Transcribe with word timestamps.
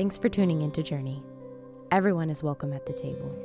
Thanks 0.00 0.16
for 0.16 0.30
tuning 0.30 0.62
into 0.62 0.82
Journey. 0.82 1.22
Everyone 1.92 2.30
is 2.30 2.42
welcome 2.42 2.72
at 2.72 2.86
the 2.86 2.92
table. 2.94 3.36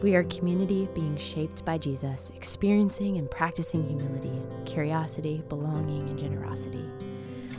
We 0.00 0.14
are 0.14 0.20
a 0.20 0.24
community 0.26 0.88
being 0.94 1.16
shaped 1.16 1.64
by 1.64 1.76
Jesus, 1.76 2.30
experiencing 2.36 3.16
and 3.16 3.28
practicing 3.28 3.84
humility, 3.84 4.40
curiosity, 4.64 5.42
belonging, 5.48 6.02
and 6.02 6.16
generosity. 6.16 6.88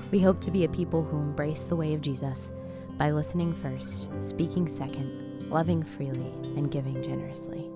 We 0.09 0.21
hope 0.21 0.39
to 0.39 0.51
be 0.51 0.63
a 0.63 0.69
people 0.69 1.03
who 1.03 1.17
embrace 1.17 1.65
the 1.65 1.75
way 1.75 1.93
of 1.93 1.99
Jesus 1.99 2.53
by 2.97 3.11
listening 3.11 3.53
first, 3.55 4.09
speaking 4.21 4.69
second, 4.69 5.49
loving 5.49 5.83
freely, 5.83 6.31
and 6.55 6.71
giving 6.71 7.03
generously. 7.03 7.69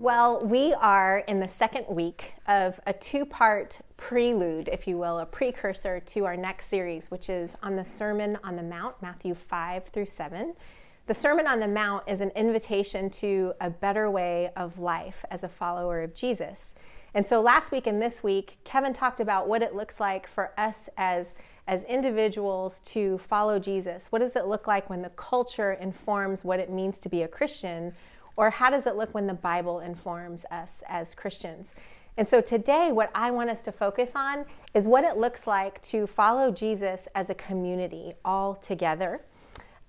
Well, 0.00 0.40
we 0.40 0.72
are 0.72 1.18
in 1.28 1.40
the 1.40 1.48
second 1.50 1.84
week 1.90 2.32
of 2.48 2.80
a 2.86 2.92
two 2.94 3.26
part 3.26 3.80
prelude, 3.98 4.70
if 4.72 4.88
you 4.88 4.96
will, 4.96 5.18
a 5.18 5.26
precursor 5.26 6.00
to 6.00 6.24
our 6.24 6.38
next 6.38 6.68
series, 6.68 7.10
which 7.10 7.28
is 7.28 7.54
on 7.62 7.76
the 7.76 7.84
Sermon 7.84 8.38
on 8.42 8.56
the 8.56 8.62
Mount, 8.62 8.94
Matthew 9.02 9.34
5 9.34 9.88
through 9.88 10.06
7. 10.06 10.54
The 11.06 11.12
Sermon 11.12 11.46
on 11.46 11.60
the 11.60 11.68
Mount 11.68 12.04
is 12.06 12.22
an 12.22 12.30
invitation 12.30 13.10
to 13.10 13.52
a 13.60 13.68
better 13.68 14.10
way 14.10 14.50
of 14.56 14.78
life 14.78 15.22
as 15.30 15.44
a 15.44 15.50
follower 15.50 16.00
of 16.00 16.14
Jesus. 16.14 16.74
And 17.12 17.26
so 17.26 17.42
last 17.42 17.70
week 17.70 17.86
and 17.86 18.00
this 18.00 18.24
week, 18.24 18.56
Kevin 18.64 18.94
talked 18.94 19.20
about 19.20 19.48
what 19.48 19.60
it 19.60 19.74
looks 19.74 20.00
like 20.00 20.26
for 20.26 20.52
us 20.56 20.88
as, 20.96 21.34
as 21.66 21.84
individuals 21.84 22.80
to 22.86 23.18
follow 23.18 23.58
Jesus. 23.58 24.10
What 24.10 24.20
does 24.20 24.34
it 24.34 24.46
look 24.46 24.66
like 24.66 24.88
when 24.88 25.02
the 25.02 25.10
culture 25.10 25.72
informs 25.72 26.42
what 26.42 26.58
it 26.58 26.70
means 26.70 26.98
to 27.00 27.10
be 27.10 27.20
a 27.20 27.28
Christian? 27.28 27.92
Or 28.40 28.48
how 28.48 28.70
does 28.70 28.86
it 28.86 28.96
look 28.96 29.12
when 29.12 29.26
the 29.26 29.34
Bible 29.34 29.80
informs 29.80 30.46
us 30.50 30.82
as 30.88 31.14
Christians? 31.14 31.74
And 32.16 32.26
so 32.26 32.40
today, 32.40 32.90
what 32.90 33.10
I 33.14 33.30
want 33.30 33.50
us 33.50 33.60
to 33.64 33.70
focus 33.70 34.14
on 34.16 34.46
is 34.72 34.88
what 34.88 35.04
it 35.04 35.18
looks 35.18 35.46
like 35.46 35.82
to 35.82 36.06
follow 36.06 36.50
Jesus 36.50 37.06
as 37.14 37.28
a 37.28 37.34
community 37.34 38.14
all 38.24 38.54
together. 38.54 39.20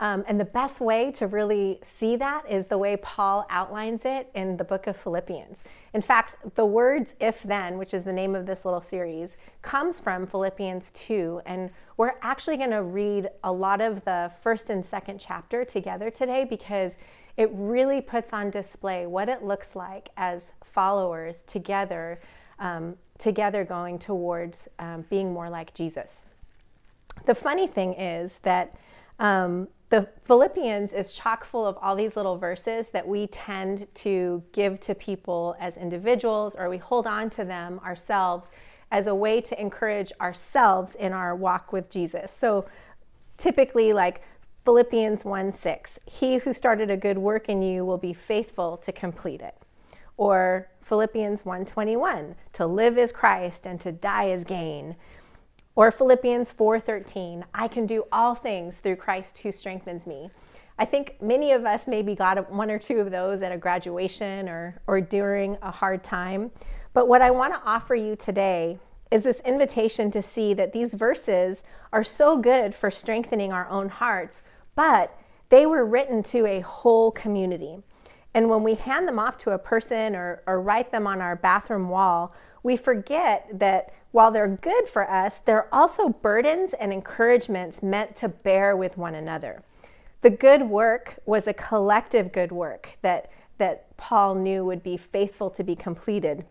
Um, 0.02 0.26
and 0.28 0.38
the 0.38 0.44
best 0.46 0.82
way 0.82 1.14
to 1.14 1.28
really 1.28 1.80
see 1.82 2.18
that 2.18 2.44
is 2.50 2.68
the 2.68 2.78
way 2.78 2.98
Paul 2.98 3.46
outlines 3.50 4.04
it 4.04 4.30
in 4.36 4.58
the 4.58 4.66
book 4.66 4.86
of 4.86 4.98
Philippians. 4.98 5.64
In 5.94 6.02
fact, 6.02 6.56
the 6.56 6.66
words 6.66 7.16
if 7.22 7.44
then, 7.44 7.78
which 7.78 7.94
is 7.94 8.04
the 8.04 8.12
name 8.12 8.36
of 8.36 8.48
this 8.48 8.66
little 8.66 8.82
series, 8.82 9.38
comes 9.62 9.98
from 9.98 10.26
Philippians 10.26 10.92
2. 10.92 11.44
And 11.46 11.70
we're 11.96 12.16
actually 12.22 12.58
going 12.58 12.72
to 12.72 12.84
read 12.84 13.30
a 13.46 13.52
lot 13.54 13.80
of 13.80 14.04
the 14.04 14.30
first 14.42 14.70
and 14.70 14.86
second 14.86 15.22
chapter 15.22 15.64
together 15.64 16.10
today 16.10 16.44
because 16.44 16.98
it 17.38 17.50
really 17.54 18.02
puts 18.02 18.34
on 18.34 18.50
display 18.50 19.06
what 19.06 19.30
it 19.30 19.44
looks 19.44 19.76
like 19.76 20.10
as 20.18 20.54
followers 20.64 21.42
together, 21.44 22.20
um, 22.60 22.96
together 23.18 23.64
going 23.64 24.00
towards 24.00 24.68
um, 24.80 25.06
being 25.10 25.34
more 25.34 25.50
like 25.50 25.74
Jesus. 25.74 26.28
The 27.26 27.36
funny 27.36 27.68
thing 27.68 27.94
is 27.94 28.40
that 28.40 28.76
um, 29.20 29.68
the 29.90 30.08
Philippians 30.22 30.94
is 30.94 31.12
chock 31.12 31.44
full 31.44 31.66
of 31.66 31.78
all 31.82 31.96
these 31.96 32.16
little 32.16 32.38
verses 32.38 32.90
that 32.90 33.08
we 33.08 33.28
tend 33.28 33.94
to 33.96 34.42
give 34.54 34.80
to 34.82 34.96
people 34.96 35.56
as 35.59 35.78
individuals, 35.78 36.56
or 36.56 36.70
we 36.70 36.78
hold 36.78 37.06
on 37.06 37.30
to 37.32 37.44
them 37.44 37.80
ourselves 37.84 38.52
as 38.90 39.08
a 39.08 39.16
way 39.16 39.42
to 39.42 39.59
encourage 39.59 40.12
ourselves 40.20 40.96
in 40.96 41.14
our 41.14 41.36
walk 41.36 41.72
with 41.72 41.90
Jesus. 41.90 42.32
So 42.32 42.66
typically, 43.38 43.94
like 43.94 44.22
Philippians 44.64 45.26
1 45.26 45.52
6, 45.52 46.00
he 46.06 46.38
who 46.38 46.54
started 46.54 46.92
a 46.92 46.98
good 46.98 47.17
work 47.17 47.50
in 47.50 47.64
you 47.64 47.84
will 47.84 47.98
be 47.98 48.14
faithful 48.14 48.78
to 48.78 48.92
complete 48.92 49.42
it. 49.42 49.56
Or 50.18 50.68
Philippians 50.81 51.44
1:21, 51.44 52.36
to 52.53 52.68
live 52.68 52.95
is 52.98 53.12
Christ 53.12 53.66
and 53.66 53.80
to 53.81 53.92
die 53.92 54.26
is 54.26 54.44
gain. 54.44 54.95
Or 55.76 55.90
Philippians 55.90 56.53
4:13, 56.53 57.44
I 57.56 57.68
can 57.68 57.88
do 57.88 58.06
all 58.12 58.36
things 58.36 58.80
through 58.80 58.98
Christ 58.98 59.40
who 59.40 59.52
strengthens 59.52 60.06
me. 60.06 60.30
I 60.78 60.86
think 60.86 61.20
many 61.22 61.53
of 61.53 61.66
us 61.66 61.88
maybe 61.88 62.14
got 62.14 62.52
one 62.52 62.70
or 62.70 62.78
two 62.78 63.00
of 63.00 63.09
those 63.09 63.41
at 63.41 63.52
a 63.52 63.57
graduation 63.57 64.47
or, 64.47 64.80
or 64.86 65.02
during 65.02 65.57
a 65.63 65.72
hard 65.72 66.03
time. 66.03 66.52
But 66.94 67.07
what 67.07 67.24
I 67.24 67.31
want 67.31 67.53
to 67.56 67.62
offer 67.66 67.96
you 67.96 68.16
today 68.16 68.78
is 69.12 69.24
this 69.24 69.42
invitation 69.42 70.10
to 70.10 70.22
see 70.22 70.54
that 70.54 70.72
these 70.72 70.94
verses 70.94 71.64
are 71.92 72.04
so 72.04 72.38
good 72.38 72.74
for 72.74 72.90
strengthening 72.90 73.52
our 73.52 73.68
own 73.70 73.90
hearts, 73.90 74.42
but 74.74 75.16
they 75.50 75.66
were 75.66 75.86
written 75.86 76.24
to 76.24 76.46
a 76.46 76.62
whole 76.62 77.12
community. 77.12 77.84
And 78.34 78.50
when 78.50 78.64
we 78.64 78.76
hand 78.76 79.10
them 79.10 79.20
off 79.20 79.38
to 79.40 79.52
a 79.52 79.60
person 79.60 80.16
or, 80.16 80.42
or 80.48 80.62
write 80.62 80.92
them 80.92 81.06
on 81.06 81.22
our 81.22 81.36
bathroom 81.36 81.90
wall, 81.90 82.34
we 82.64 82.78
forget 82.78 83.48
that 83.52 83.94
while 84.12 84.32
they're 84.32 84.48
good 84.48 84.88
for 84.88 85.10
us, 85.10 85.40
they're 85.40 85.74
also 85.74 86.10
burdens 86.10 86.74
and 86.74 86.94
encouragements 86.94 87.84
meant 87.84 88.16
to 88.18 88.30
bear 88.30 88.76
with 88.78 88.98
one 88.98 89.16
another. 89.16 89.64
The 90.22 90.30
good 90.30 90.64
work 90.64 91.20
was 91.26 91.48
a 91.48 91.54
collective 91.54 92.32
good 92.32 92.52
work 92.52 92.98
that, 93.02 93.30
that 93.58 93.98
Paul 93.98 94.36
knew 94.36 94.64
would 94.64 94.84
be 94.84 94.96
faithful 94.96 95.50
to 95.50 95.64
be 95.64 95.76
completed 95.76 96.46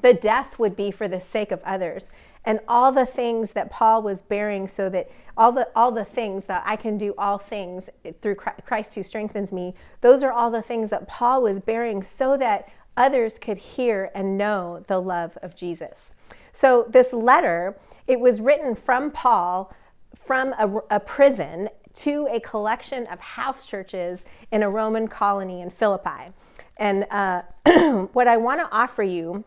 the 0.00 0.14
death 0.14 0.58
would 0.58 0.76
be 0.76 0.90
for 0.90 1.08
the 1.08 1.20
sake 1.20 1.50
of 1.52 1.62
others. 1.64 2.10
And 2.44 2.60
all 2.66 2.92
the 2.92 3.06
things 3.06 3.52
that 3.52 3.70
paul 3.70 4.02
was 4.02 4.22
bearing 4.22 4.66
so 4.66 4.88
that 4.88 5.10
all 5.36 5.52
the 5.52 5.68
all 5.76 5.92
the 5.92 6.04
things 6.04 6.46
that 6.46 6.62
i 6.66 6.76
can 6.76 6.98
do 6.98 7.14
all 7.16 7.38
things 7.38 7.88
through 8.20 8.34
christ 8.34 8.94
who 8.94 9.02
strengthens 9.02 9.52
me 9.52 9.74
those 10.00 10.22
are 10.22 10.32
all 10.32 10.50
the 10.50 10.62
things 10.62 10.90
that 10.90 11.08
paul 11.08 11.42
was 11.42 11.60
bearing 11.60 12.02
so 12.02 12.36
that 12.36 12.68
others 12.96 13.38
could 13.38 13.58
hear 13.58 14.10
and 14.14 14.36
know 14.36 14.84
the 14.86 15.00
love 15.00 15.38
of 15.42 15.54
jesus. 15.54 16.14
So 16.52 16.86
this 16.88 17.12
letter 17.12 17.76
it 18.06 18.18
was 18.20 18.40
written 18.40 18.74
from 18.74 19.10
paul 19.10 19.72
from 20.14 20.54
a, 20.58 20.82
a 20.90 21.00
prison 21.00 21.68
to 21.94 22.26
a 22.30 22.40
collection 22.40 23.06
of 23.06 23.20
house 23.20 23.66
churches 23.66 24.24
in 24.50 24.62
a 24.62 24.70
roman 24.70 25.08
colony 25.08 25.60
in 25.60 25.70
philippi. 25.70 26.32
And 26.76 27.06
uh, 27.10 27.42
what 28.12 28.26
i 28.26 28.36
want 28.36 28.60
to 28.60 28.68
offer 28.72 29.02
you 29.02 29.44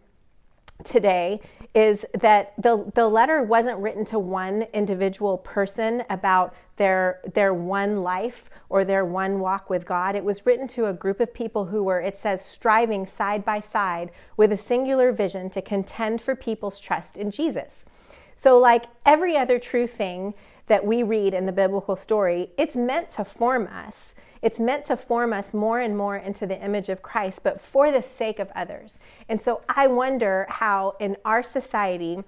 today 0.84 1.40
is 1.74 2.06
that 2.14 2.54
the, 2.58 2.92
the 2.96 3.08
letter 3.08 3.42
wasn't 3.44 3.78
written 3.80 4.06
to 4.06 4.20
one 4.20 4.64
individual 4.74 5.38
person 5.38 6.04
about 6.10 6.54
their, 6.78 7.22
their 7.34 7.54
one 7.54 7.98
life 7.98 8.50
or 8.70 8.84
their 8.84 9.06
one 9.06 9.40
walk 9.40 9.70
with 9.70 9.86
God. 9.86 10.16
It 10.16 10.24
was 10.24 10.46
written 10.46 10.68
to 10.70 10.88
a 10.88 10.94
group 10.94 11.20
of 11.20 11.34
people 11.34 11.66
who 11.66 11.84
were, 11.84 12.02
it 12.02 12.18
says, 12.18 12.44
striving 12.44 13.06
side 13.06 13.46
by 13.46 13.60
side 13.60 14.12
with 14.38 14.52
a 14.52 14.58
singular 14.58 15.12
vision 15.12 15.50
to 15.52 15.62
contend 15.62 16.22
for 16.22 16.36
people's 16.36 16.80
trust 16.80 17.18
in 17.18 17.32
Jesus. 17.32 17.86
So, 18.36 18.58
like 18.60 18.86
every 19.06 19.38
other 19.38 19.60
true 19.60 19.88
thing 19.88 20.34
that 20.68 20.86
we 20.86 21.04
read 21.04 21.34
in 21.34 21.46
the 21.46 21.52
biblical 21.52 21.96
story, 21.96 22.50
it's 22.58 22.76
meant 22.76 23.10
to 23.12 23.24
form 23.24 23.68
us. 23.68 24.16
It's 24.46 24.60
meant 24.60 24.86
to 24.86 24.96
form 24.96 25.34
us 25.34 25.56
more 25.56 25.80
and 25.80 25.98
more 25.98 26.16
into 26.16 26.46
the 26.46 26.64
image 26.64 26.90
of 26.90 27.02
Christ, 27.02 27.44
but 27.44 27.60
for 27.60 27.92
the 27.92 28.04
sake 28.04 28.38
of 28.38 28.52
others. 28.56 29.00
And 29.28 29.42
so 29.42 29.64
I 29.68 29.88
wonder 29.88 30.46
how 30.48 30.98
in 31.00 31.18
our 31.26 31.42
society 31.42 32.24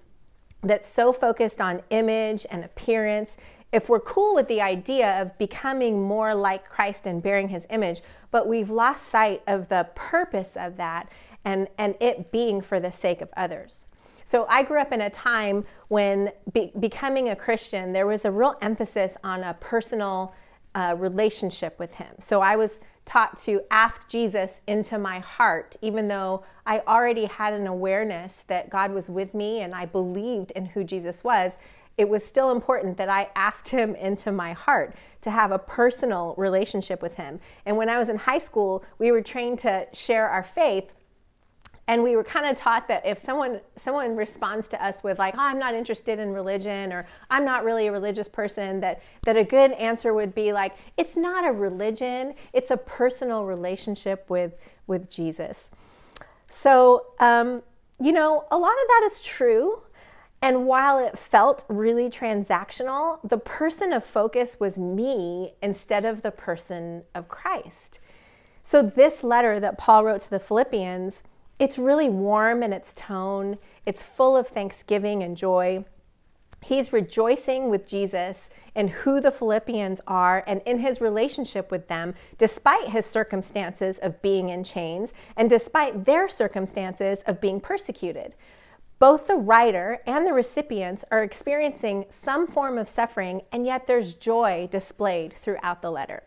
that's 0.64 0.90
so 0.90 1.14
focused 1.14 1.62
on 1.62 1.84
image 1.92 2.48
and 2.50 2.66
appearance, 2.66 3.38
if 3.72 3.88
we're 3.88 4.00
cool 4.00 4.34
with 4.34 4.48
the 4.48 4.62
idea 4.62 5.22
of 5.22 5.38
becoming 5.38 6.02
more 6.02 6.34
like 6.34 6.68
Christ 6.68 7.06
and 7.06 7.22
bearing 7.22 7.50
his 7.50 7.68
image, 7.70 8.02
but 8.32 8.48
we've 8.48 8.72
lost 8.72 9.06
sight 9.06 9.44
of 9.46 9.68
the 9.68 9.88
purpose 9.94 10.58
of 10.58 10.76
that 10.78 11.12
and, 11.46 11.68
and 11.78 11.94
it 12.00 12.32
being 12.32 12.62
for 12.62 12.80
the 12.80 12.92
sake 12.92 13.22
of 13.22 13.30
others. 13.38 13.86
So 14.26 14.48
I 14.50 14.64
grew 14.64 14.80
up 14.80 14.92
in 14.92 15.02
a 15.02 15.12
time 15.12 15.66
when 15.90 16.32
be, 16.52 16.72
becoming 16.80 17.30
a 17.30 17.36
Christian, 17.36 17.94
there 17.94 18.08
was 18.08 18.26
a 18.26 18.32
real 18.32 18.56
emphasis 18.60 19.18
on 19.24 19.44
a 19.44 19.54
personal 19.54 20.34
relationship 20.98 21.80
with 21.80 21.96
Him. 21.96 22.16
So 22.20 22.42
I 22.42 22.56
was 22.56 22.80
taught 23.08 23.38
to 23.38 23.62
ask 23.72 24.08
Jesus 24.10 24.62
into 24.68 24.98
my 24.98 25.20
heart, 25.20 25.78
even 25.82 26.10
though 26.10 26.44
I 26.66 26.80
already 26.82 27.26
had 27.26 27.54
an 27.54 27.66
awareness 27.66 28.44
that 28.44 28.70
God 28.70 28.92
was 28.92 29.10
with 29.10 29.34
me 29.34 29.62
and 29.62 29.74
I 29.74 29.86
believed 29.86 30.52
in 30.52 30.66
who 30.66 30.84
Jesus 30.84 31.24
was. 31.24 31.58
It 31.98 32.10
was 32.10 32.24
still 32.24 32.52
important 32.52 32.98
that 32.98 33.10
I 33.10 33.30
asked 33.34 33.70
him 33.70 33.96
into 33.96 34.32
my 34.32 34.54
heart 34.54 34.94
to 35.22 35.32
have 35.32 35.52
a 35.52 35.58
personal 35.58 36.36
relationship 36.38 37.02
with 37.02 37.16
him. 37.16 37.40
And 37.66 37.76
when 37.76 37.90
I 37.90 37.98
was 37.98 38.10
in 38.10 38.18
high 38.18 38.38
school, 38.38 38.84
we 39.00 39.12
were 39.12 39.22
trained 39.22 39.60
to 39.60 39.88
share 39.94 40.30
our 40.30 40.44
faith 40.44 40.94
and 41.88 42.04
we 42.04 42.16
were 42.16 42.24
kind 42.24 42.46
of 42.46 42.56
taught 42.58 42.88
that 42.90 43.06
if 43.06 43.18
someone 43.18 43.62
someone 43.76 44.16
responds 44.16 44.68
to 44.68 44.84
us 44.84 45.04
with 45.04 45.18
like 45.18 45.34
oh, 45.36 45.42
i'm 45.42 45.60
not 45.60 45.74
interested 45.74 46.20
in 46.20 46.32
religion 46.34 46.92
or 46.92 47.06
i'm 47.30 47.46
not 47.46 47.64
really 47.64 47.88
a 47.88 47.92
religious 47.92 48.28
person 48.28 48.80
that 48.80 49.02
that 49.24 49.38
a 49.38 49.44
good 49.44 49.72
answer 49.74 50.14
would 50.14 50.36
be 50.36 50.52
like 50.52 50.76
it's 50.98 51.16
not 51.16 51.48
a 51.48 51.52
religion 51.52 52.34
it's 52.54 52.72
a 52.72 52.78
personal 52.78 53.46
relationship 53.46 54.30
with 54.30 54.54
with 54.86 55.10
jesus. 55.10 55.72
So 56.50 57.08
um, 57.20 57.64
you 58.00 58.12
know 58.12 58.46
a 58.52 58.58
lot 58.58 58.72
of 58.72 58.88
that 58.88 59.02
is 59.06 59.22
true. 59.22 59.84
And 60.40 60.68
while 60.68 61.00
it 61.00 61.18
felt 61.18 61.66
really 61.68 62.10
transactional 62.10 63.20
the 63.28 63.40
person 63.40 63.92
of 63.92 64.04
focus 64.04 64.60
was 64.60 64.78
me 64.78 65.56
instead 65.64 66.06
of 66.06 66.22
the 66.22 66.32
person 66.32 67.04
of 67.16 67.28
christ. 67.28 68.00
So 68.62 68.82
this 68.82 69.24
letter 69.24 69.60
that 69.60 69.78
paul 69.78 70.04
wrote 70.04 70.22
to 70.22 70.30
the 70.30 70.40
philippians 70.40 71.24
it's 71.60 71.78
really 71.78 72.10
warm 72.10 72.62
in 72.64 72.74
its 72.74 72.94
tone. 72.94 73.58
It's 73.86 74.04
full 74.04 74.38
of 74.38 74.48
thanksgiving 74.48 75.24
and 75.24 75.36
joy. 75.36 75.86
He's 76.64 76.92
rejoicing 76.94 77.70
with 77.70 77.88
Jesus 77.88 78.50
in 78.76 78.90
who 78.90 79.22
the 79.22 79.32
Philippians 79.32 80.02
are 80.08 80.44
and 80.48 80.62
in 80.66 80.80
his 80.80 81.02
relationship 81.02 81.72
with 81.72 81.88
them, 81.88 82.16
despite 82.38 82.90
his 82.90 83.06
circumstances 83.06 83.98
of 84.00 84.22
being 84.22 84.50
in 84.50 84.64
chains 84.64 85.14
and 85.36 85.50
despite 85.50 86.06
their 86.06 86.28
circumstances 86.28 87.24
of 87.24 87.42
being 87.42 87.60
persecuted. 87.60 88.34
Both 89.00 89.28
the 89.28 89.36
writer 89.36 90.00
and 90.08 90.26
the 90.26 90.34
recipients 90.34 91.06
are 91.12 91.24
experiencing 91.24 92.06
some 92.10 92.48
form 92.48 92.80
of 92.80 92.90
suffering, 92.90 93.44
and 93.52 93.66
yet 93.66 93.86
there's 93.86 94.16
joy 94.16 94.68
displayed 94.72 95.34
throughout 95.34 95.84
the 95.84 95.92
letter. 95.92 96.24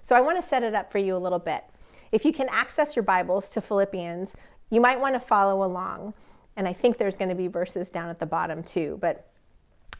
So 0.00 0.16
I 0.16 0.22
want 0.22 0.38
to 0.38 0.42
set 0.42 0.62
it 0.62 0.74
up 0.74 0.90
for 0.90 0.98
you 0.98 1.14
a 1.14 1.18
little 1.18 1.38
bit. 1.38 1.64
If 2.12 2.24
you 2.24 2.32
can 2.32 2.48
access 2.48 2.96
your 2.96 3.02
Bibles 3.02 3.50
to 3.50 3.60
Philippians, 3.60 4.36
you 4.70 4.80
might 4.80 5.00
want 5.00 5.14
to 5.14 5.20
follow 5.20 5.64
along. 5.64 6.14
And 6.56 6.68
I 6.68 6.72
think 6.72 6.98
there's 6.98 7.16
going 7.16 7.30
to 7.30 7.34
be 7.34 7.48
verses 7.48 7.90
down 7.90 8.08
at 8.08 8.18
the 8.18 8.26
bottom 8.26 8.62
too. 8.62 8.98
But 9.00 9.28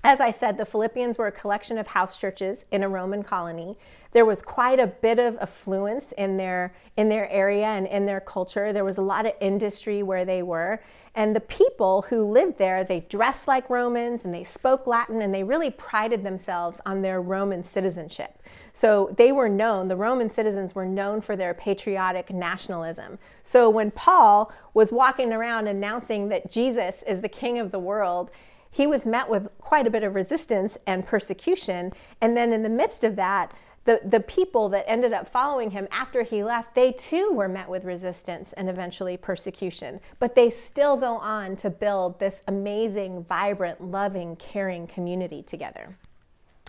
as 0.05 0.21
I 0.21 0.31
said, 0.31 0.59
the 0.59 0.67
Philippians 0.67 1.17
were 1.17 1.27
a 1.27 1.33
collection 1.33 1.79
of 1.79 1.89
house 1.89 2.19
churches 2.19 2.67
in 2.71 2.83
a 2.83 2.89
Roman 2.89 3.23
colony. 3.23 3.79
There 4.13 4.27
was 4.27 4.43
quite 4.43 4.79
a 4.79 4.87
bit 4.87 5.19
of 5.19 5.39
affluence 5.39 6.13
in 6.13 6.37
their 6.37 6.75
in 6.97 7.09
their 7.09 7.29
area 7.31 7.67
and 7.67 7.87
in 7.89 8.07
their 8.07 8.21
culture. 8.21 8.73
There 8.73 8.85
was 8.85 8.99
a 8.99 9.03
lot 9.03 9.27
of 9.27 9.33
industry 9.41 10.05
where 10.05 10.25
they 10.25 10.43
were, 10.43 10.81
and 11.17 11.35
the 11.35 11.41
people 11.41 12.03
who 12.03 12.31
lived 12.31 12.59
there, 12.59 12.85
they 12.85 13.01
dressed 13.01 13.49
like 13.49 13.71
Romans 13.71 14.25
and 14.25 14.35
they 14.35 14.45
spoke 14.45 14.87
Latin 14.87 15.23
and 15.23 15.35
they 15.35 15.43
really 15.43 15.71
prided 15.71 16.23
themselves 16.23 16.81
on 16.85 17.03
their 17.03 17.21
Roman 17.21 17.65
citizenship. 17.65 18.39
So 18.73 19.15
they 19.17 19.33
were 19.33 19.49
known, 19.49 19.89
the 19.89 19.97
Roman 19.97 20.29
citizens 20.29 20.75
were 20.75 20.87
known 20.87 21.21
for 21.21 21.35
their 21.35 21.55
patriotic 21.55 22.31
nationalism. 22.31 23.19
So 23.43 23.71
when 23.71 23.91
Paul 23.93 24.53
was 24.75 24.93
walking 24.93 25.33
around 25.33 25.69
announcing 25.69 26.29
that 26.29 26.51
Jesus 26.51 27.03
is 27.05 27.21
the 27.21 27.29
king 27.29 27.59
of 27.59 27.71
the 27.71 27.79
world, 27.79 28.31
he 28.75 28.89
was 28.89 29.07
met 29.07 29.29
with 29.31 29.47
quite 29.61 29.87
a 29.87 29.91
bit 29.91 30.03
of 30.03 30.17
resistance 30.17 30.77
and 30.85 31.07
persecution. 31.07 31.93
And 32.21 32.37
then 32.37 32.53
in 32.53 32.65
the 32.65 32.69
midst 32.69 33.05
of 33.05 33.15
that, 33.15 33.53
the, 33.85 34.01
the 34.05 34.19
people 34.19 34.69
that 34.71 34.85
ended 34.91 35.13
up 35.13 35.29
following 35.29 35.71
him 35.71 35.87
after 35.93 36.25
he 36.25 36.43
left, 36.43 36.75
they 36.75 36.91
too 36.91 37.31
were 37.33 37.49
met 37.49 37.69
with 37.69 37.85
resistance 37.85 38.53
and 38.55 38.69
eventually 38.69 39.17
persecution. 39.17 40.01
But 40.19 40.35
they 40.35 40.51
still 40.51 40.97
go 40.97 41.19
on 41.19 41.55
to 41.57 41.71
build 41.71 42.19
this 42.19 42.43
amazing, 42.49 43.23
vibrant, 43.29 43.81
loving, 43.81 44.35
caring 44.35 44.89
community 44.89 45.41
together. 45.41 45.97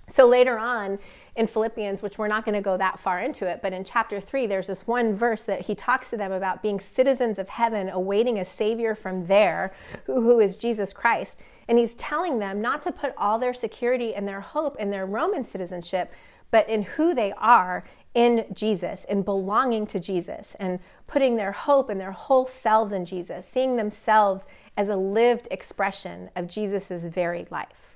So 0.08 0.28
later 0.28 0.60
on 0.60 1.00
in 1.36 1.48
Philippians, 1.48 2.02
which 2.02 2.18
we're 2.18 2.28
not 2.28 2.46
going 2.46 2.56
to 2.56 2.62
go 2.62 2.78
that 2.78 3.00
far 3.00 3.20
into 3.20 3.48
it, 3.48 3.60
but 3.62 3.74
in 3.74 3.84
chapter 3.84 4.22
three, 4.22 4.46
there's 4.46 4.68
this 4.68 4.88
one 4.88 5.16
verse 5.16 5.44
that 5.44 5.62
he 5.62 5.76
talks 5.76 6.10
to 6.12 6.18
them 6.18 6.32
about 6.32 6.62
being 6.62 6.80
citizens 6.80 7.40
of 7.40 7.50
heaven, 7.50 7.90
awaiting 7.90 8.38
a 8.40 8.46
Savior 8.46 8.96
from 8.96 9.26
there, 9.26 9.74
who, 10.06 10.22
who 10.22 10.40
is 10.40 10.56
Jesus 10.56 10.94
Christ. 10.94 11.42
And 11.68 11.80
he's 11.80 11.96
telling 11.96 12.40
them 12.40 12.62
not 12.62 12.84
to 12.84 12.92
put 12.92 13.14
all 13.18 13.40
their 13.40 13.54
security 13.54 14.14
and 14.14 14.28
their 14.28 14.42
hope 14.42 14.78
in 14.80 14.92
their 14.92 15.06
Roman 15.06 15.44
citizenship, 15.44 16.14
but 16.52 16.70
in 16.70 16.84
who 16.84 17.14
they 17.14 17.34
are 17.34 17.84
in 18.14 18.46
Jesus, 18.54 19.04
in 19.06 19.24
belonging 19.24 19.86
to 19.88 20.00
Jesus, 20.00 20.56
and 20.60 20.80
putting 21.08 21.36
their 21.36 21.52
hope 21.52 21.90
and 21.90 22.00
their 22.00 22.14
whole 22.14 22.46
selves 22.46 22.92
in 22.94 23.06
Jesus, 23.06 23.46
seeing 23.46 23.76
themselves 23.76 24.48
as 24.78 24.88
a 24.88 24.96
lived 24.96 25.48
expression 25.52 26.30
of 26.36 26.48
Jesus' 26.48 27.06
very 27.06 27.46
life. 27.50 27.95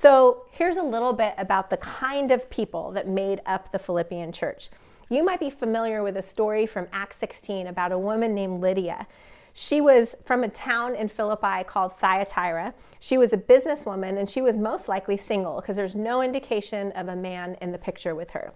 So, 0.00 0.46
here's 0.52 0.78
a 0.78 0.82
little 0.82 1.12
bit 1.12 1.34
about 1.36 1.68
the 1.68 1.76
kind 1.76 2.30
of 2.30 2.48
people 2.48 2.90
that 2.92 3.06
made 3.06 3.42
up 3.44 3.70
the 3.70 3.78
Philippian 3.78 4.32
church. 4.32 4.70
You 5.10 5.22
might 5.22 5.40
be 5.40 5.50
familiar 5.50 6.02
with 6.02 6.16
a 6.16 6.22
story 6.22 6.64
from 6.64 6.86
Acts 6.90 7.16
16 7.18 7.66
about 7.66 7.92
a 7.92 7.98
woman 7.98 8.34
named 8.34 8.62
Lydia. 8.62 9.06
She 9.52 9.82
was 9.82 10.16
from 10.24 10.42
a 10.42 10.48
town 10.48 10.94
in 10.94 11.10
Philippi 11.10 11.64
called 11.64 11.98
Thyatira. 11.98 12.72
She 12.98 13.18
was 13.18 13.34
a 13.34 13.36
businesswoman 13.36 14.18
and 14.18 14.30
she 14.30 14.40
was 14.40 14.56
most 14.56 14.88
likely 14.88 15.18
single 15.18 15.60
because 15.60 15.76
there's 15.76 15.94
no 15.94 16.22
indication 16.22 16.92
of 16.92 17.08
a 17.08 17.14
man 17.14 17.58
in 17.60 17.70
the 17.70 17.76
picture 17.76 18.14
with 18.14 18.30
her. 18.30 18.54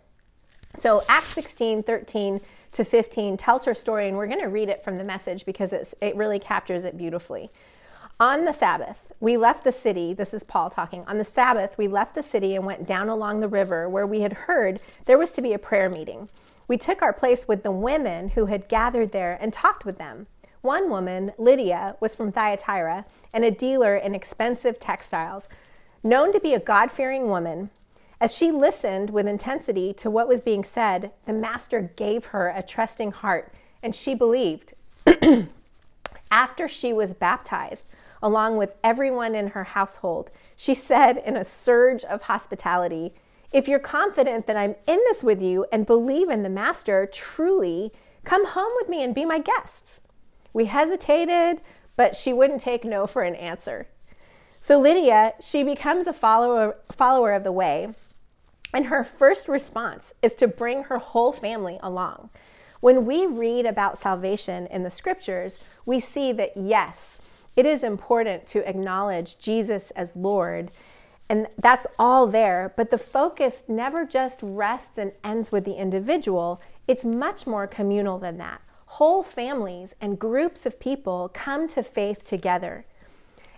So, 0.77 1.03
Acts 1.11 1.35
16 1.35 1.83
13 1.83 2.41
to 2.73 2.85
15 2.85 3.37
tells 3.37 3.67
her 3.67 3.75
story, 3.75 4.09
and 4.09 4.17
we're 4.17 4.29
going 4.29 4.41
to 4.41 4.49
read 4.49 4.71
it 4.71 4.83
from 4.83 4.97
the 4.97 5.05
message 5.05 5.45
because 5.45 5.75
it 5.75 6.17
really 6.17 6.39
captures 6.39 6.87
it 6.87 6.97
beautifully. 6.97 7.51
On 8.21 8.45
the 8.45 8.53
Sabbath, 8.53 9.11
we 9.19 9.37
left 9.37 9.65
the 9.65 9.73
city. 9.73 10.15
This 10.15 10.33
is 10.33 10.45
Paul 10.45 10.71
talking. 10.71 11.05
On 11.07 11.19
the 11.19 11.25
Sabbath, 11.25 11.77
we 11.77 11.89
left 11.89 12.15
the 12.15 12.23
city 12.23 12.55
and 12.55 12.65
went 12.65 12.87
down 12.87 13.09
along 13.09 13.41
the 13.41 13.49
river 13.49 13.89
where 13.89 14.07
we 14.07 14.21
had 14.21 14.33
heard 14.33 14.79
there 15.07 15.19
was 15.19 15.33
to 15.33 15.43
be 15.43 15.53
a 15.53 15.59
prayer 15.59 15.91
meeting. 15.91 16.29
We 16.69 16.77
took 16.77 17.03
our 17.03 17.13
place 17.13 17.49
with 17.49 17.65
the 17.65 17.73
women 17.73 18.31
who 18.31 18.47
had 18.47 18.69
gathered 18.69 19.11
there 19.11 19.37
and 19.41 19.53
talked 19.53 19.85
with 19.85 19.99
them. 19.99 20.29
One 20.61 20.89
woman, 20.91 21.33
Lydia, 21.39 21.97
was 21.99 22.15
from 22.15 22.31
Thyatira 22.31 23.05
and 23.33 23.45
a 23.45 23.51
dealer 23.51 23.97
in 23.97 24.15
expensive 24.15 24.79
textiles. 24.79 25.49
Known 26.05 26.31
to 26.33 26.41
be 26.41 26.55
a 26.55 26.61
God 26.61 26.93
fearing 26.93 27.29
woman, 27.29 27.71
as 28.21 28.37
she 28.37 28.53
listened 28.53 29.11
with 29.11 29.27
intensity 29.27 29.93
to 29.95 30.09
what 30.09 30.29
was 30.29 30.41
being 30.41 30.65
said, 30.65 31.11
the 31.27 31.33
Master 31.33 31.91
gave 31.97 32.27
her 32.27 32.49
a 32.49 32.63
trusting 32.63 33.11
heart, 33.11 33.53
and 33.83 33.95
she 33.95 34.15
believed. 34.15 34.73
After 36.31 36.67
she 36.69 36.93
was 36.93 37.13
baptized, 37.13 37.87
along 38.25 38.57
with 38.57 38.75
everyone 38.83 39.35
in 39.35 39.49
her 39.49 39.65
household, 39.65 40.31
she 40.57 40.75
said 40.75 41.19
in 41.19 41.37
a 41.37 41.45
surge 41.45 42.03
of 42.05 42.23
hospitality, 42.23 43.13
If 43.53 43.69
you're 43.69 43.79
confident 43.79 44.47
that 44.47 44.57
I'm 44.57 44.75
in 44.89 44.97
this 44.97 45.23
with 45.23 45.43
you 45.43 45.67
and 45.71 45.87
believe 45.87 46.31
in 46.31 46.43
the 46.43 46.49
Master 46.49 47.07
truly, 47.07 47.93
come 48.25 48.47
home 48.47 48.73
with 48.77 48.89
me 48.89 49.05
and 49.05 49.15
be 49.15 49.27
my 49.27 49.39
guests. 49.39 50.01
We 50.55 50.65
hesitated, 50.65 51.61
but 51.97 52.17
she 52.17 52.33
wouldn't 52.33 52.63
take 52.63 52.83
no 52.83 53.07
for 53.07 53.23
an 53.23 53.35
answer. 53.35 53.89
So 54.59 54.81
Lydia, 54.81 55.35
she 55.39 55.63
becomes 55.63 56.07
a 56.07 56.15
follower, 56.15 56.79
follower 56.91 57.33
of 57.35 57.45
the 57.45 57.53
way, 57.53 57.95
and 58.73 58.87
her 58.87 59.05
first 59.05 59.49
response 59.49 60.15
is 60.23 60.35
to 60.37 60.49
bring 60.49 60.85
her 60.85 60.97
whole 60.97 61.33
family 61.33 61.79
along. 61.83 62.31
When 62.81 63.05
we 63.05 63.27
read 63.27 63.67
about 63.67 63.99
salvation 63.99 64.67
in 64.69 64.83
the 64.83 64.91
scriptures, 64.91 65.63
we 65.85 66.01
see 66.01 66.33
that 66.33 66.57
yes, 66.57 67.21
it 67.57 67.67
is 67.67 67.85
important 67.85 68.47
to 68.49 68.69
acknowledge 68.69 69.39
Jesus 69.39 69.91
as 69.93 70.17
Lord, 70.17 70.71
and 71.29 71.47
that's 71.59 71.87
all 71.99 72.27
there, 72.27 72.73
but 72.77 72.91
the 72.91 72.99
focus 72.99 73.65
never 73.69 74.05
just 74.05 74.41
rests 74.43 74.99
and 74.99 75.13
ends 75.23 75.51
with 75.51 75.65
the 75.65 75.75
individual, 75.75 76.61
it's 76.87 77.05
much 77.05 77.47
more 77.47 77.67
communal 77.67 78.19
than 78.19 78.39
that 78.39 78.61
whole 78.95 79.25
families 79.25 79.93
and 80.01 80.21
groups 80.21 80.67
of 80.67 80.79
people 80.79 81.29
come 81.35 81.67
to 81.67 81.83
faith 81.83 82.23
together. 82.23 82.87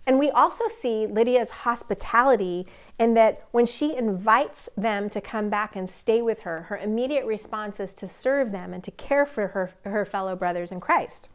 And 0.06 0.18
we 0.18 0.30
also 0.30 0.66
see 0.68 1.06
Lydia's 1.06 1.50
hospitality 1.50 2.66
in 2.98 3.12
that 3.14 3.42
when 3.50 3.66
she 3.66 3.94
invites 3.94 4.70
them 4.78 5.10
to 5.10 5.20
come 5.20 5.50
back 5.50 5.76
and 5.76 5.90
stay 5.90 6.22
with 6.22 6.40
her, 6.40 6.62
her 6.62 6.78
immediate 6.78 7.26
response 7.26 7.80
is 7.80 7.92
to 7.94 8.08
serve 8.08 8.50
them 8.50 8.72
and 8.72 8.82
to 8.84 8.90
care 8.92 9.26
for 9.26 9.48
her, 9.48 9.72
her 9.84 10.06
fellow 10.06 10.36
brothers 10.36 10.72
in 10.72 10.80
Christ. 10.80 11.28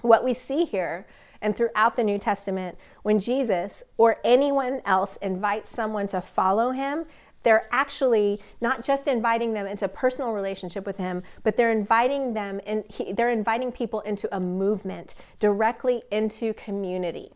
What 0.00 0.24
we 0.24 0.32
see 0.32 0.64
here 0.64 1.06
and 1.42 1.56
throughout 1.56 1.96
the 1.96 2.04
New 2.04 2.18
Testament, 2.18 2.78
when 3.02 3.18
Jesus 3.18 3.82
or 3.96 4.18
anyone 4.24 4.82
else 4.84 5.16
invites 5.16 5.70
someone 5.70 6.06
to 6.08 6.20
follow 6.20 6.70
him, 6.70 7.06
they're 7.42 7.66
actually 7.70 8.40
not 8.60 8.84
just 8.84 9.08
inviting 9.08 9.54
them 9.54 9.66
into 9.66 9.88
personal 9.88 10.32
relationship 10.32 10.84
with 10.84 10.98
him 10.98 11.22
but 11.42 11.56
they're 11.56 11.72
inviting 11.72 12.34
them 12.34 12.60
and 12.66 12.84
they're 13.14 13.30
inviting 13.30 13.72
people 13.72 14.00
into 14.00 14.28
a 14.34 14.40
movement 14.40 15.14
directly 15.38 16.02
into 16.10 16.52
community. 16.54 17.30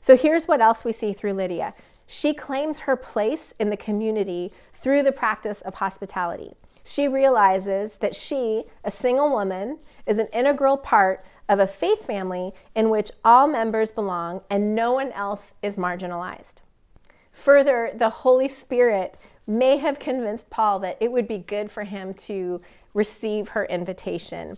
So 0.00 0.16
here's 0.16 0.46
what 0.46 0.60
else 0.60 0.84
we 0.84 0.92
see 0.92 1.12
through 1.12 1.34
lydia. 1.34 1.74
She 2.06 2.34
claims 2.34 2.80
her 2.80 2.96
place 2.96 3.54
in 3.58 3.70
the 3.70 3.76
community 3.76 4.52
through 4.74 5.02
the 5.02 5.12
practice 5.12 5.60
of 5.62 5.76
hospitality. 5.76 6.54
She 6.84 7.06
realizes 7.06 7.96
that 7.96 8.14
she 8.14 8.64
a 8.84 8.90
single 8.90 9.30
woman 9.30 9.78
is 10.06 10.18
an 10.18 10.26
integral 10.32 10.76
part 10.76 11.24
of 11.52 11.60
a 11.60 11.66
faith 11.66 12.06
family 12.06 12.52
in 12.74 12.88
which 12.90 13.10
all 13.24 13.46
members 13.46 13.92
belong 13.92 14.40
and 14.48 14.74
no 14.74 14.92
one 14.92 15.12
else 15.12 15.54
is 15.62 15.76
marginalized 15.76 16.62
Further, 17.32 17.90
the 17.94 18.10
Holy 18.10 18.48
Spirit 18.48 19.18
may 19.46 19.78
have 19.78 19.98
convinced 19.98 20.50
Paul 20.50 20.78
that 20.80 20.98
it 21.00 21.10
would 21.10 21.26
be 21.26 21.38
good 21.38 21.70
for 21.70 21.84
him 21.84 22.14
to 22.14 22.60
receive 22.94 23.48
her 23.48 23.64
invitation. 23.64 24.56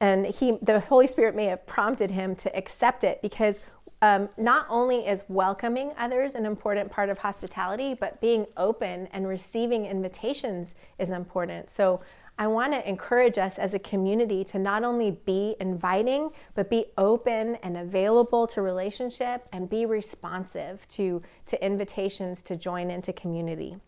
And 0.00 0.26
he, 0.26 0.58
the 0.60 0.80
Holy 0.80 1.06
Spirit 1.06 1.34
may 1.34 1.46
have 1.46 1.66
prompted 1.66 2.10
him 2.10 2.36
to 2.36 2.54
accept 2.56 3.04
it 3.04 3.22
because 3.22 3.64
um, 4.02 4.28
not 4.36 4.66
only 4.68 5.06
is 5.06 5.24
welcoming 5.28 5.92
others 5.96 6.34
an 6.34 6.44
important 6.44 6.90
part 6.90 7.08
of 7.08 7.18
hospitality, 7.18 7.94
but 7.94 8.20
being 8.20 8.46
open 8.56 9.08
and 9.12 9.26
receiving 9.26 9.86
invitations 9.86 10.74
is 10.98 11.10
important. 11.10 11.70
So 11.70 12.00
I 12.38 12.46
want 12.46 12.72
to 12.72 12.88
encourage 12.88 13.36
us 13.36 13.58
as 13.58 13.74
a 13.74 13.80
community 13.80 14.44
to 14.44 14.60
not 14.60 14.84
only 14.84 15.10
be 15.10 15.56
inviting, 15.58 16.30
but 16.54 16.70
be 16.70 16.86
open 16.96 17.56
and 17.56 17.76
available 17.76 18.46
to 18.48 18.62
relationship 18.62 19.48
and 19.52 19.68
be 19.68 19.86
responsive 19.86 20.86
to, 20.88 21.20
to 21.46 21.64
invitations 21.64 22.40
to 22.42 22.56
join 22.56 22.90
into 22.90 23.12
community. 23.12 23.78